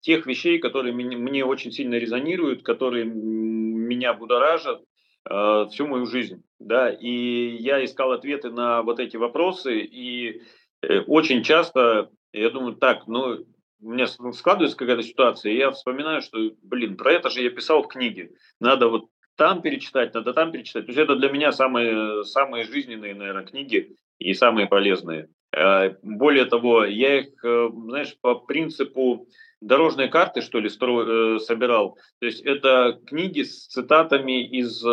тех 0.00 0.26
вещей, 0.26 0.58
которые 0.58 0.92
мне, 0.92 1.44
очень 1.44 1.72
сильно 1.72 1.94
резонируют, 1.94 2.62
которые 2.62 3.04
меня 3.04 4.14
будоражат 4.14 4.82
э, 5.28 5.66
всю 5.70 5.86
мою 5.86 6.06
жизнь. 6.06 6.42
Да? 6.58 6.90
И 6.90 7.56
я 7.56 7.84
искал 7.84 8.12
ответы 8.12 8.50
на 8.50 8.82
вот 8.82 9.00
эти 9.00 9.16
вопросы, 9.16 9.80
и 9.80 10.42
Э, 10.88 11.00
очень 11.00 11.42
часто 11.42 12.10
я 12.32 12.50
думаю, 12.50 12.76
так, 12.76 13.06
ну, 13.06 13.44
у 13.80 13.92
меня 13.92 14.06
складывается 14.06 14.76
какая-то 14.76 15.02
ситуация, 15.02 15.52
и 15.52 15.58
я 15.58 15.70
вспоминаю, 15.70 16.22
что, 16.22 16.38
блин, 16.62 16.96
про 16.96 17.12
это 17.12 17.30
же 17.30 17.42
я 17.42 17.50
писал 17.50 17.82
в 17.82 17.88
книге. 17.88 18.30
Надо 18.60 18.88
вот 18.88 19.06
там 19.36 19.62
перечитать, 19.62 20.14
надо 20.14 20.32
там 20.32 20.52
перечитать. 20.52 20.86
То 20.86 20.90
есть 20.90 20.98
это 20.98 21.16
для 21.16 21.30
меня 21.30 21.52
самые, 21.52 22.24
самые 22.24 22.64
жизненные, 22.64 23.14
наверное, 23.14 23.44
книги 23.44 23.96
и 24.18 24.32
самые 24.32 24.66
полезные. 24.66 25.28
Э, 25.56 25.96
более 26.02 26.44
того, 26.46 26.84
я 26.84 27.20
их, 27.20 27.44
э, 27.44 27.68
знаешь, 27.72 28.16
по 28.20 28.34
принципу 28.34 29.26
дорожной 29.60 30.08
карты, 30.08 30.40
что 30.40 30.60
ли, 30.60 30.68
стро... 30.68 31.38
собирал. 31.38 31.96
То 32.20 32.26
есть 32.26 32.42
это 32.42 33.00
книги 33.06 33.42
с 33.42 33.66
цитатами 33.66 34.44
из 34.44 34.84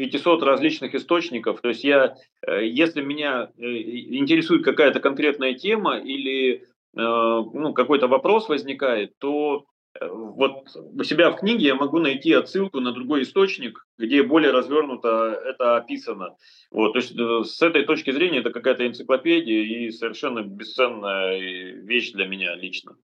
500 0.00 0.42
различных 0.42 0.94
источников. 0.94 1.60
То 1.60 1.68
есть 1.68 1.84
я, 1.84 2.16
э, 2.46 2.64
если 2.64 3.02
меня 3.02 3.50
э, 3.58 3.62
интересует 3.62 4.64
какая-то 4.64 4.98
конкретная 4.98 5.52
тема 5.52 5.98
или 5.98 6.54
э, 6.54 6.60
ну, 6.94 7.74
какой-то 7.74 8.08
вопрос 8.08 8.48
возникает, 8.48 9.18
то 9.18 9.66
вот 10.00 10.68
у 10.76 11.02
себя 11.02 11.30
в 11.30 11.36
книге 11.36 11.66
я 11.66 11.74
могу 11.74 11.98
найти 11.98 12.32
отсылку 12.32 12.80
на 12.80 12.92
другой 12.92 13.22
источник, 13.22 13.86
где 13.98 14.22
более 14.22 14.52
развернуто 14.52 15.40
это 15.44 15.76
описано. 15.76 16.36
Вот, 16.70 16.92
то 16.92 16.98
есть 16.98 17.14
с 17.50 17.60
этой 17.60 17.84
точки 17.84 18.10
зрения 18.10 18.38
это 18.38 18.50
какая-то 18.50 18.86
энциклопедия 18.86 19.62
и 19.62 19.90
совершенно 19.90 20.42
бесценная 20.42 21.38
вещь 21.38 22.12
для 22.12 22.26
меня 22.26 22.54
лично. 22.54 22.96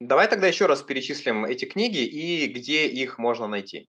Давай 0.00 0.28
тогда 0.28 0.46
еще 0.46 0.66
раз 0.66 0.82
перечислим 0.82 1.44
эти 1.44 1.64
книги 1.64 2.04
и 2.04 2.46
где 2.46 2.86
их 2.86 3.18
можно 3.18 3.46
найти. 3.46 3.88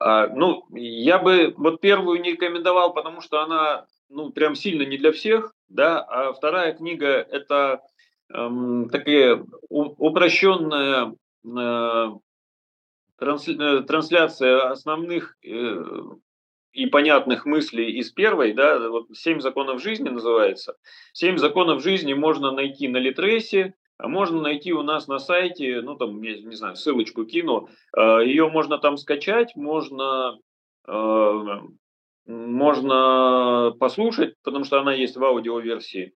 А, 0.00 0.28
ну, 0.28 0.66
я 0.74 1.18
бы 1.18 1.54
вот 1.56 1.80
первую 1.80 2.20
не 2.20 2.32
рекомендовал, 2.32 2.94
потому 2.94 3.20
что 3.20 3.42
она, 3.42 3.86
ну, 4.08 4.30
прям 4.30 4.54
сильно 4.54 4.82
не 4.82 4.96
для 4.96 5.10
всех, 5.12 5.52
да, 5.68 6.00
а 6.02 6.32
вторая 6.32 6.72
книга– 6.72 7.08
это 7.30 7.80
эм, 8.32 8.88
такая 8.90 9.44
упрощенная 9.68 11.06
э, 11.06 11.12
трансляция 13.18 14.70
основных 14.70 15.36
э, 15.44 15.82
и 16.72 16.86
понятных 16.86 17.46
мыслей 17.46 17.92
из 17.98 18.12
первой, 18.12 18.52
да, 18.52 18.88
вот 18.88 19.08
«Семь 19.14 19.40
законов 19.40 19.82
жизни» 19.82 20.08
называется. 20.08 20.76
«Семь 21.12 21.36
законов 21.38 21.82
жизни» 21.82 22.12
можно 22.12 22.52
найти 22.52 22.88
на 22.88 22.98
Литресе, 22.98 23.74
а 23.98 24.06
можно 24.06 24.40
найти 24.40 24.72
у 24.72 24.82
нас 24.82 25.08
на 25.08 25.18
сайте, 25.18 25.80
ну 25.80 25.96
там, 25.96 26.22
я 26.22 26.40
не 26.40 26.54
знаю, 26.54 26.76
ссылочку 26.76 27.24
кину, 27.24 27.68
ее 27.96 28.48
можно 28.48 28.78
там 28.78 28.96
скачать, 28.96 29.56
можно, 29.56 30.38
можно 32.26 33.74
послушать, 33.80 34.34
потому 34.44 34.64
что 34.64 34.78
она 34.78 34.94
есть 34.94 35.16
в 35.16 35.24
аудиоверсии. 35.24 36.12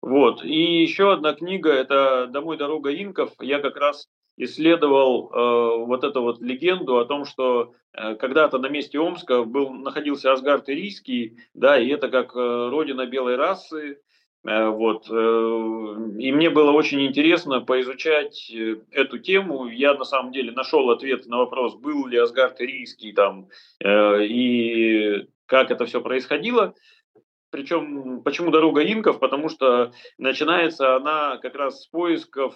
Вот. 0.00 0.44
И 0.44 0.80
еще 0.80 1.12
одна 1.12 1.34
книга, 1.34 1.70
это 1.70 2.26
«Домой 2.28 2.56
дорога 2.56 2.94
инков». 2.94 3.32
Я 3.40 3.58
как 3.58 3.76
раз 3.76 4.08
исследовал 4.36 5.30
э, 5.30 5.84
вот 5.86 6.04
эту 6.04 6.22
вот 6.22 6.40
легенду 6.40 6.98
о 6.98 7.04
том, 7.04 7.24
что 7.24 7.74
э, 7.92 8.14
когда-то 8.16 8.58
на 8.58 8.68
месте 8.68 8.98
Омска 8.98 9.44
был, 9.44 9.70
находился 9.70 10.32
Асгард 10.32 10.68
Ирийский, 10.68 11.38
да, 11.54 11.78
и 11.78 11.88
это 11.88 12.08
как 12.08 12.34
э, 12.36 12.68
родина 12.70 13.06
белой 13.06 13.36
расы, 13.36 13.98
Э, 14.46 14.68
вот. 14.68 15.08
Э, 15.10 15.96
и 16.18 16.32
мне 16.32 16.50
было 16.50 16.70
очень 16.70 17.04
интересно 17.04 17.60
поизучать 17.60 18.50
э, 18.50 18.76
эту 18.92 19.18
тему. 19.18 19.66
Я 19.66 19.94
на 19.94 20.04
самом 20.04 20.32
деле 20.32 20.52
нашел 20.52 20.88
ответ 20.90 21.26
на 21.26 21.38
вопрос, 21.38 21.74
был 21.74 22.06
ли 22.06 22.16
Асгард 22.16 22.60
Ирийский 22.60 23.12
там 23.12 23.48
и 23.82 25.26
как 25.46 25.70
это 25.70 25.84
все 25.86 26.00
происходило. 26.00 26.74
Причем, 27.50 28.22
почему 28.22 28.50
дорога 28.50 28.82
инков? 28.84 29.18
Потому 29.18 29.48
что 29.48 29.92
начинается 30.18 30.96
она 30.96 31.38
как 31.38 31.54
раз 31.54 31.82
с 31.82 31.86
поисков 31.86 32.54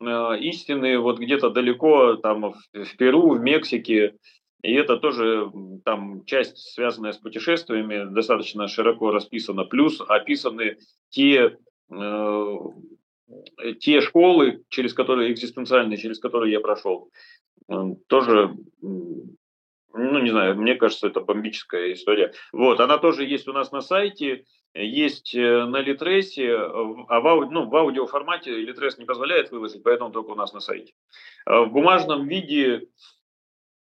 истины 0.00 0.98
вот 0.98 1.18
где-то 1.18 1.50
далеко, 1.50 2.16
там 2.16 2.52
в 2.72 2.96
Перу, 2.96 3.30
в 3.30 3.40
Мексике, 3.40 4.16
и 4.62 4.72
это 4.72 4.96
тоже 4.96 5.50
там 5.84 6.24
часть, 6.24 6.56
связанная 6.56 7.12
с 7.12 7.18
путешествиями, 7.18 8.12
достаточно 8.12 8.66
широко 8.66 9.10
расписана. 9.10 9.64
Плюс 9.64 10.00
описаны 10.00 10.78
те, 11.10 11.58
э, 11.90 12.56
те 13.80 14.00
школы, 14.00 14.64
через 14.70 14.94
которые 14.94 15.32
экзистенциальные, 15.32 15.98
через 15.98 16.18
которые 16.18 16.52
я 16.52 16.60
прошел. 16.60 17.10
Тоже, 18.08 18.56
ну 19.94 20.18
не 20.18 20.30
знаю, 20.30 20.56
мне 20.56 20.74
кажется, 20.74 21.06
это 21.06 21.20
бомбическая 21.20 21.92
история. 21.92 22.32
Вот, 22.52 22.80
она 22.80 22.98
тоже 22.98 23.24
есть 23.24 23.48
у 23.48 23.52
нас 23.52 23.72
на 23.72 23.80
сайте, 23.80 24.44
есть 24.74 25.34
э, 25.34 25.64
на 25.64 25.80
Литресе, 25.80 26.56
а 26.56 27.20
в, 27.20 27.26
ауди, 27.26 27.50
ну, 27.52 27.68
в 27.68 27.76
аудиоформате 27.76 28.56
Литрес 28.56 28.98
не 28.98 29.04
позволяет 29.04 29.50
выложить, 29.52 29.82
поэтому 29.82 30.10
только 30.10 30.30
у 30.30 30.34
нас 30.34 30.52
на 30.52 30.60
сайте. 30.60 30.94
В 31.46 31.66
бумажном 31.66 32.26
виде 32.26 32.88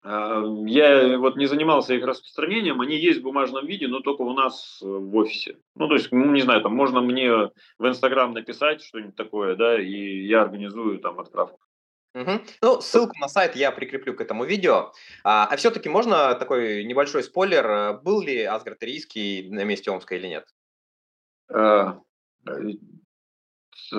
я 0.03 1.17
вот 1.19 1.35
не 1.35 1.45
занимался 1.45 1.93
их 1.93 2.05
распространением, 2.05 2.79
они 2.79 2.95
есть 2.95 3.19
в 3.19 3.23
бумажном 3.23 3.65
виде, 3.65 3.87
но 3.87 3.99
только 3.99 4.21
у 4.21 4.33
нас 4.33 4.79
в 4.81 5.15
офисе. 5.17 5.57
Ну, 5.75 5.89
то 5.89 5.95
есть, 5.95 6.09
ну, 6.11 6.31
не 6.31 6.41
знаю, 6.41 6.61
там 6.61 6.73
можно 6.73 7.01
мне 7.01 7.31
в 7.31 7.51
Инстаграм 7.87 8.31
написать 8.31 8.81
что-нибудь 8.81 9.15
такое, 9.15 9.55
да, 9.55 9.79
и 9.79 10.25
я 10.25 10.43
организую 10.43 10.99
там 10.99 11.19
отправку. 11.19 11.59
Угу. 12.15 12.31
Ну, 12.61 12.81
ссылку 12.81 13.17
на 13.19 13.27
сайт 13.27 13.55
я 13.55 13.71
прикреплю 13.71 14.15
к 14.15 14.21
этому 14.21 14.43
видео. 14.43 14.91
А, 15.23 15.45
а 15.45 15.55
все-таки 15.57 15.89
можно 15.89 16.33
такой 16.35 16.83
небольшой 16.83 17.23
спойлер, 17.23 17.99
был 18.01 18.21
ли 18.21 18.43
Асгард 18.43 18.83
Ирийский 18.83 19.49
на 19.49 19.63
месте 19.63 19.91
Омска 19.91 20.15
или 20.15 20.27
нет? 20.27 20.45
А, 21.51 21.99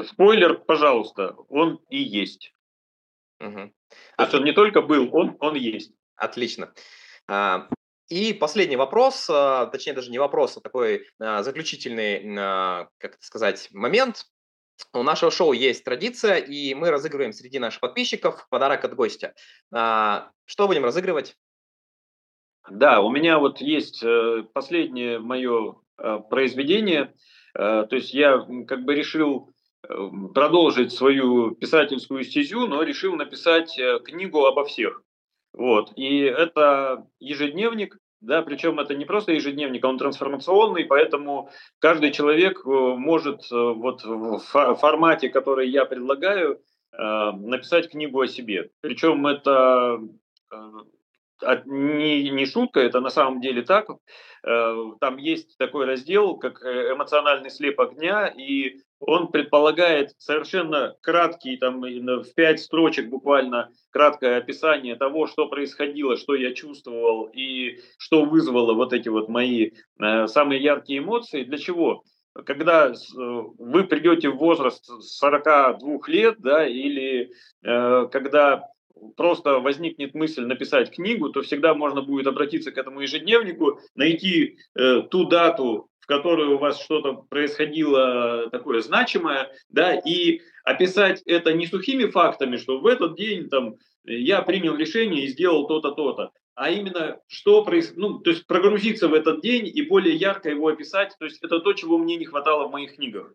спойлер, 0.07 0.59
пожалуйста, 0.59 1.35
он 1.49 1.81
и 1.89 1.99
есть. 1.99 2.55
Угу. 3.41 3.73
То 4.17 4.23
есть 4.23 4.35
он 4.35 4.45
не 4.45 4.53
только 4.53 4.83
был, 4.83 5.09
он, 5.15 5.37
он 5.41 5.55
есть. 5.55 5.93
Отлично. 6.17 6.73
А, 7.27 7.69
и 8.09 8.33
последний 8.35 8.77
вопрос, 8.77 9.29
а, 9.31 9.67
точнее 9.67 9.95
даже 9.95 10.11
не 10.11 10.19
вопрос, 10.19 10.57
а 10.57 10.61
такой 10.61 11.07
а, 11.19 11.43
заключительный, 11.43 12.35
как 12.99 13.15
это 13.15 13.25
сказать, 13.25 13.69
момент. 13.73 14.27
У 14.93 15.03
нашего 15.03 15.31
шоу 15.31 15.53
есть 15.53 15.85
традиция, 15.85 16.37
и 16.37 16.75
мы 16.75 16.91
разыгрываем 16.91 17.33
среди 17.33 17.59
наших 17.59 17.81
подписчиков 17.81 18.47
подарок 18.51 18.85
от 18.85 18.95
гостя. 18.95 19.35
Что 19.71 20.67
будем 20.67 20.85
разыгрывать? 20.85 21.37
Да, 22.69 23.01
у 23.01 23.11
меня 23.11 23.39
вот 23.39 23.61
есть 23.61 24.03
э, 24.03 24.45
последнее 24.53 25.19
мое 25.19 25.77
э, 25.99 26.19
произведение. 26.29 27.15
Э, 27.55 27.87
то 27.89 27.97
есть 27.97 28.13
я 28.15 28.47
как 28.67 28.85
бы 28.85 28.95
решил 28.95 29.51
продолжить 30.35 30.93
свою 30.93 31.53
писательскую 31.53 32.23
стезю, 32.23 32.67
но 32.67 32.83
решил 32.83 33.17
написать 33.17 33.81
книгу 34.05 34.45
обо 34.45 34.67
всех. 34.67 35.03
Вот. 35.55 35.93
И 35.97 36.19
это 36.19 37.07
ежедневник, 37.19 37.97
да, 38.21 38.43
причем 38.43 38.79
это 38.79 38.95
не 38.95 39.05
просто 39.05 39.33
ежедневник, 39.33 39.85
а 39.85 39.89
он 39.89 39.99
трансформационный, 39.99 40.85
поэтому 40.85 41.51
каждый 41.79 42.13
человек 42.13 42.61
э, 42.65 42.69
может 42.69 43.51
э, 43.51 43.57
вот 43.57 44.05
в 44.05 44.39
формате, 44.77 45.31
который 45.31 45.71
я 45.71 45.87
предлагаю, 45.87 46.61
э, 46.93 46.97
написать 47.33 47.91
книгу 47.91 48.21
о 48.21 48.29
себе. 48.29 48.71
Причем 48.83 49.27
это 49.27 50.01
не, 51.67 52.31
не 52.31 52.47
шутка, 52.47 52.81
это 52.81 53.01
на 53.01 53.11
самом 53.11 53.41
деле 53.41 53.63
так. 53.63 53.89
Там 54.43 55.19
есть 55.19 55.59
такой 55.59 55.85
раздел, 55.85 56.37
как 56.37 56.63
эмоциональный 56.63 57.51
слепок 57.51 57.97
дня, 57.97 58.27
и 58.27 58.81
он 59.01 59.29
предполагает 59.29 60.13
совершенно 60.19 60.95
краткий, 61.01 61.57
там, 61.57 61.81
в 61.81 62.35
пять 62.35 62.61
строчек 62.61 63.09
буквально 63.09 63.71
краткое 63.91 64.37
описание 64.37 64.95
того, 64.95 65.27
что 65.27 65.49
происходило, 65.49 66.19
что 66.19 66.35
я 66.35 66.53
чувствовал 66.53 67.25
и 67.33 67.81
что 67.97 68.27
вызвало 68.27 68.75
вот 68.75 68.93
эти 68.93 69.09
вот 69.09 69.29
мои 69.29 69.71
э, 69.99 70.27
самые 70.27 70.63
яркие 70.63 70.99
эмоции. 70.99 71.45
Для 71.45 71.57
чего? 71.57 72.05
Когда 72.45 72.89
э, 72.89 72.93
вы 73.17 73.85
придете 73.85 74.29
в 74.29 74.37
возраст 74.37 74.85
42 74.85 75.99
лет, 76.09 76.37
да, 76.39 76.67
или 76.67 77.31
э, 77.65 78.09
когда 78.13 78.69
просто 79.17 79.59
возникнет 79.59 80.15
мысль 80.15 80.45
написать 80.45 80.91
книгу, 80.91 81.31
то 81.31 81.43
всегда 81.43 81.75
можно 81.75 82.03
будет 82.03 82.27
обратиться 82.27 82.73
к 82.73 82.79
этому 82.79 83.01
ежедневнику, 83.01 83.81
найти 83.95 84.59
э, 84.75 85.03
ту 85.03 85.25
дату, 85.25 85.89
которой 86.07 86.49
у 86.49 86.59
вас 86.59 86.83
что-то 86.83 87.13
происходило 87.29 88.51
такое 88.51 88.81
значимое, 88.81 89.51
да, 89.69 89.95
и 89.95 90.41
описать 90.65 91.23
это 91.25 91.53
не 91.53 91.67
сухими 91.67 92.07
фактами, 92.07 92.57
что 92.57 92.81
в 92.81 92.87
этот 92.87 93.17
день 93.17 93.49
там 93.49 93.77
я 94.05 94.43
принял 94.43 94.75
решение 94.75 95.25
и 95.25 95.29
сделал 95.29 95.67
то-то, 95.67 95.93
то-то, 95.93 96.33
а 96.55 96.71
именно 96.71 97.21
что 97.29 97.65
происходит, 97.65 97.99
ну, 97.99 98.19
то 98.19 98.31
есть 98.31 98.47
прогрузиться 98.47 99.09
в 99.09 99.15
этот 99.15 99.41
день 99.41 99.71
и 99.73 99.83
более 99.83 100.17
ярко 100.17 100.51
его 100.51 100.69
описать, 100.69 101.15
то 101.19 101.25
есть 101.25 101.43
это 101.43 101.61
то, 101.61 101.73
чего 101.75 101.97
мне 101.97 102.17
не 102.17 102.27
хватало 102.27 102.67
в 102.67 102.73
моих 102.73 102.97
книгах. 102.97 103.33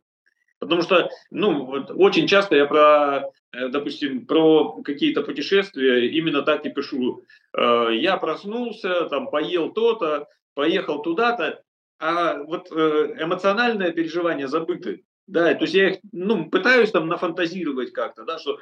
Потому 0.59 0.81
что, 0.81 1.09
ну, 1.31 1.65
вот 1.65 1.91
очень 1.91 2.27
часто 2.27 2.55
я 2.55 2.65
про, 2.65 3.29
э, 3.51 3.67
допустим, 3.69 4.25
про 4.25 4.81
какие-то 4.83 5.21
путешествия 5.21 6.09
именно 6.09 6.41
так 6.41 6.65
и 6.65 6.69
пишу. 6.69 7.23
Э, 7.53 7.89
я 7.91 8.17
проснулся, 8.17 9.05
там, 9.09 9.29
поел 9.29 9.71
то-то, 9.73 10.27
поехал 10.53 11.01
туда-то, 11.01 11.61
а 11.99 12.37
вот 12.43 12.71
э, 12.71 13.15
эмоциональное 13.19 13.91
переживание 13.91 14.47
забыты. 14.47 15.03
Да, 15.27 15.55
то 15.55 15.63
есть 15.63 15.73
я 15.73 15.89
их, 15.89 15.97
ну, 16.11 16.51
пытаюсь 16.51 16.91
там 16.91 17.07
нафантазировать 17.07 17.91
как-то, 17.91 18.25
да, 18.25 18.37
что 18.37 18.59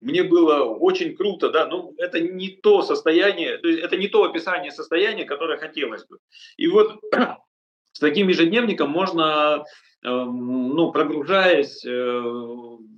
мне 0.00 0.22
было 0.22 0.62
очень 0.62 1.16
круто, 1.16 1.50
да, 1.50 1.66
но 1.66 1.92
это 1.98 2.20
не 2.20 2.50
то 2.50 2.82
состояние, 2.82 3.58
то 3.58 3.66
есть 3.66 3.82
это 3.82 3.96
не 3.96 4.06
то 4.06 4.22
описание 4.22 4.70
состояния, 4.70 5.24
которое 5.24 5.58
хотелось 5.58 6.06
бы. 6.06 6.18
И 6.56 6.68
вот 6.68 7.00
с 7.92 7.98
таким 7.98 8.28
ежедневником 8.28 8.90
можно, 8.90 9.64
ну, 10.04 10.92
прогружаясь, 10.92 11.84
э, 11.84 12.20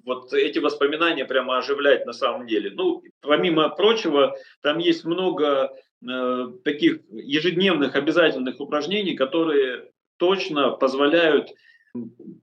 вот 0.04 0.32
эти 0.32 0.58
воспоминания 0.58 1.24
прямо 1.24 1.58
оживлять 1.58 2.04
на 2.06 2.12
самом 2.12 2.46
деле. 2.46 2.70
Ну, 2.74 3.02
помимо 3.20 3.68
прочего, 3.68 4.34
там 4.62 4.78
есть 4.78 5.04
много 5.04 5.70
Э, 6.08 6.48
таких 6.62 7.00
ежедневных 7.10 7.96
обязательных 7.96 8.60
упражнений, 8.60 9.16
которые 9.16 9.90
точно 10.18 10.72
позволяют 10.72 11.48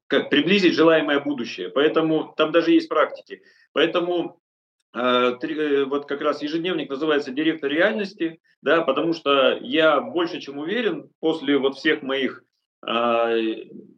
как, 0.07 0.32
приблизить 0.32 0.74
желаемое 0.74 1.20
будущее. 1.20 1.70
Поэтому 1.70 2.34
там 2.36 2.51
даже 2.51 2.72
есть 2.72 2.89
практики. 2.89 3.43
Поэтому 3.72 4.41
э, 4.95 5.86
вот 5.86 6.07
как 6.07 6.22
раз 6.22 6.41
ежедневник 6.41 6.89
называется 6.89 7.32
«Директор 7.32 7.70
реальности», 7.70 8.41
да, 8.64 8.82
потому 8.82 9.14
что 9.14 9.59
я 9.61 10.01
больше 10.01 10.41
чем 10.41 10.57
уверен, 10.57 11.09
после 11.20 11.57
вот 11.57 11.78
всех 11.78 12.01
моих 12.01 12.43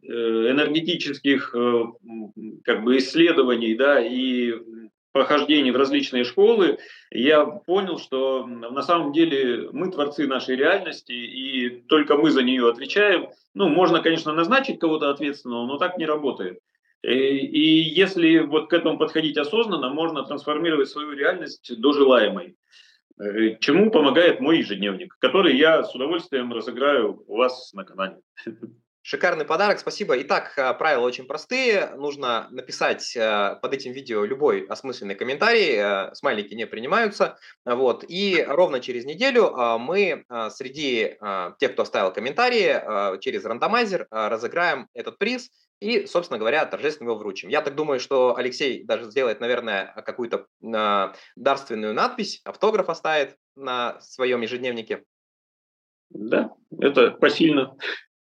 энергетических 0.08 1.54
э, 1.54 1.84
как 2.64 2.84
бы 2.84 2.98
исследований, 2.98 3.74
да, 3.74 4.00
и 4.00 4.54
прохождении 5.16 5.70
в 5.70 5.76
различные 5.76 6.24
школы, 6.24 6.78
я 7.10 7.46
понял, 7.46 7.98
что 7.98 8.46
на 8.46 8.82
самом 8.82 9.12
деле 9.12 9.70
мы 9.72 9.90
творцы 9.90 10.26
нашей 10.26 10.56
реальности, 10.56 11.12
и 11.12 11.70
только 11.88 12.16
мы 12.16 12.30
за 12.30 12.42
нее 12.42 12.68
отвечаем. 12.68 13.28
Ну, 13.54 13.68
можно, 13.70 14.02
конечно, 14.02 14.32
назначить 14.32 14.78
кого-то 14.78 15.10
ответственного, 15.10 15.66
но 15.66 15.78
так 15.78 15.96
не 15.96 16.04
работает. 16.04 16.58
И, 17.02 17.08
и 17.08 17.94
если 17.98 18.40
вот 18.40 18.68
к 18.68 18.74
этому 18.74 18.98
подходить 18.98 19.38
осознанно, 19.38 19.88
можно 19.88 20.22
трансформировать 20.22 20.88
свою 20.88 21.12
реальность 21.12 21.72
до 21.80 21.92
желаемой. 21.94 22.56
Э, 23.18 23.56
чему 23.60 23.90
помогает 23.90 24.40
мой 24.40 24.58
ежедневник, 24.58 25.16
который 25.18 25.56
я 25.56 25.82
с 25.82 25.94
удовольствием 25.94 26.52
разыграю 26.52 27.22
у 27.26 27.36
вас 27.36 27.72
на 27.72 27.84
канале. 27.84 28.18
Шикарный 29.00 29.44
подарок, 29.44 29.78
спасибо. 29.78 30.20
Итак, 30.20 30.52
э, 30.56 30.74
правила 30.74 31.06
очень 31.06 31.26
простые. 31.26 31.92
Нужно 31.96 32.48
написать 32.50 33.16
э, 33.16 33.56
под 33.62 33.72
этим 33.72 33.92
видео 33.92 34.24
любой 34.24 34.66
осмысленный 34.66 35.14
комментарий. 35.14 36.14
Смайлики 36.14 36.54
не 36.54 36.66
принимаются. 36.66 37.38
Вот. 37.64 38.04
И 38.06 38.44
ровно 38.46 38.80
через 38.80 39.06
неделю 39.06 39.50
мы 39.78 40.24
среди 40.50 41.16
тех, 41.58 41.72
кто 41.72 41.82
оставил 41.82 42.12
комментарии, 42.12 43.18
через 43.20 43.44
рандомайзер 43.44 44.08
разыграем 44.10 44.88
этот 44.92 45.18
приз 45.18 45.50
и, 45.80 46.06
собственно 46.06 46.38
говоря, 46.38 46.64
торжественно 46.64 47.08
его 47.08 47.18
вручим. 47.18 47.48
Я 47.48 47.60
так 47.60 47.74
думаю, 47.74 48.00
что 48.00 48.36
Алексей 48.36 48.84
даже 48.84 49.10
сделает, 49.10 49.40
наверное, 49.40 49.92
какую-то 50.06 50.46
дарственную 51.36 51.94
надпись, 51.94 52.40
автограф 52.44 52.88
оставит 52.88 53.36
на 53.56 54.00
своем 54.00 54.40
ежедневнике. 54.40 55.04
Да, 56.10 56.52
это 56.80 57.10
посильно. 57.12 57.76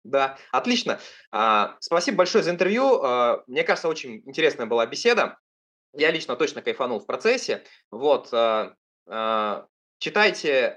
Да, 0.04 0.38
отлично. 0.52 0.99
А, 1.32 1.78
спасибо 1.80 2.20
большое 2.20 2.43
за 2.43 2.52
интервью. 2.52 3.02
А, 3.04 3.43
мне 3.47 3.64
кажется, 3.64 3.88
очень 3.88 4.24
интересная 4.26 4.66
была 4.66 4.86
беседа. 4.86 5.38
Я 5.93 6.12
лично 6.12 6.36
точно 6.36 6.62
кайфанул 6.62 6.99
в 6.99 7.06
процессе. 7.06 7.64
Вот, 7.91 8.30
а, 8.34 8.76
читайте 9.99 10.76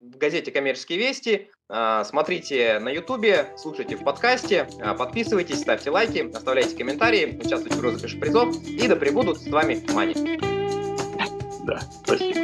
в 0.00 0.16
газете 0.16 0.50
«Коммерческие 0.50 0.98
вести», 0.98 1.50
смотрите 1.68 2.78
на 2.78 2.88
Ютубе, 2.88 3.52
слушайте 3.56 3.96
в 3.96 4.04
подкасте, 4.04 4.66
подписывайтесь, 4.98 5.60
ставьте 5.60 5.90
лайки, 5.90 6.30
оставляйте 6.34 6.76
комментарии, 6.76 7.38
участвуйте 7.42 7.76
в 7.76 7.80
розыгрыше 7.80 8.18
призов, 8.18 8.56
и 8.64 8.88
да 8.88 8.96
пребудут 8.96 9.40
с 9.40 9.48
вами 9.48 9.84
Мани. 9.92 10.14
Да, 11.64 11.80
спасибо. 12.04 12.39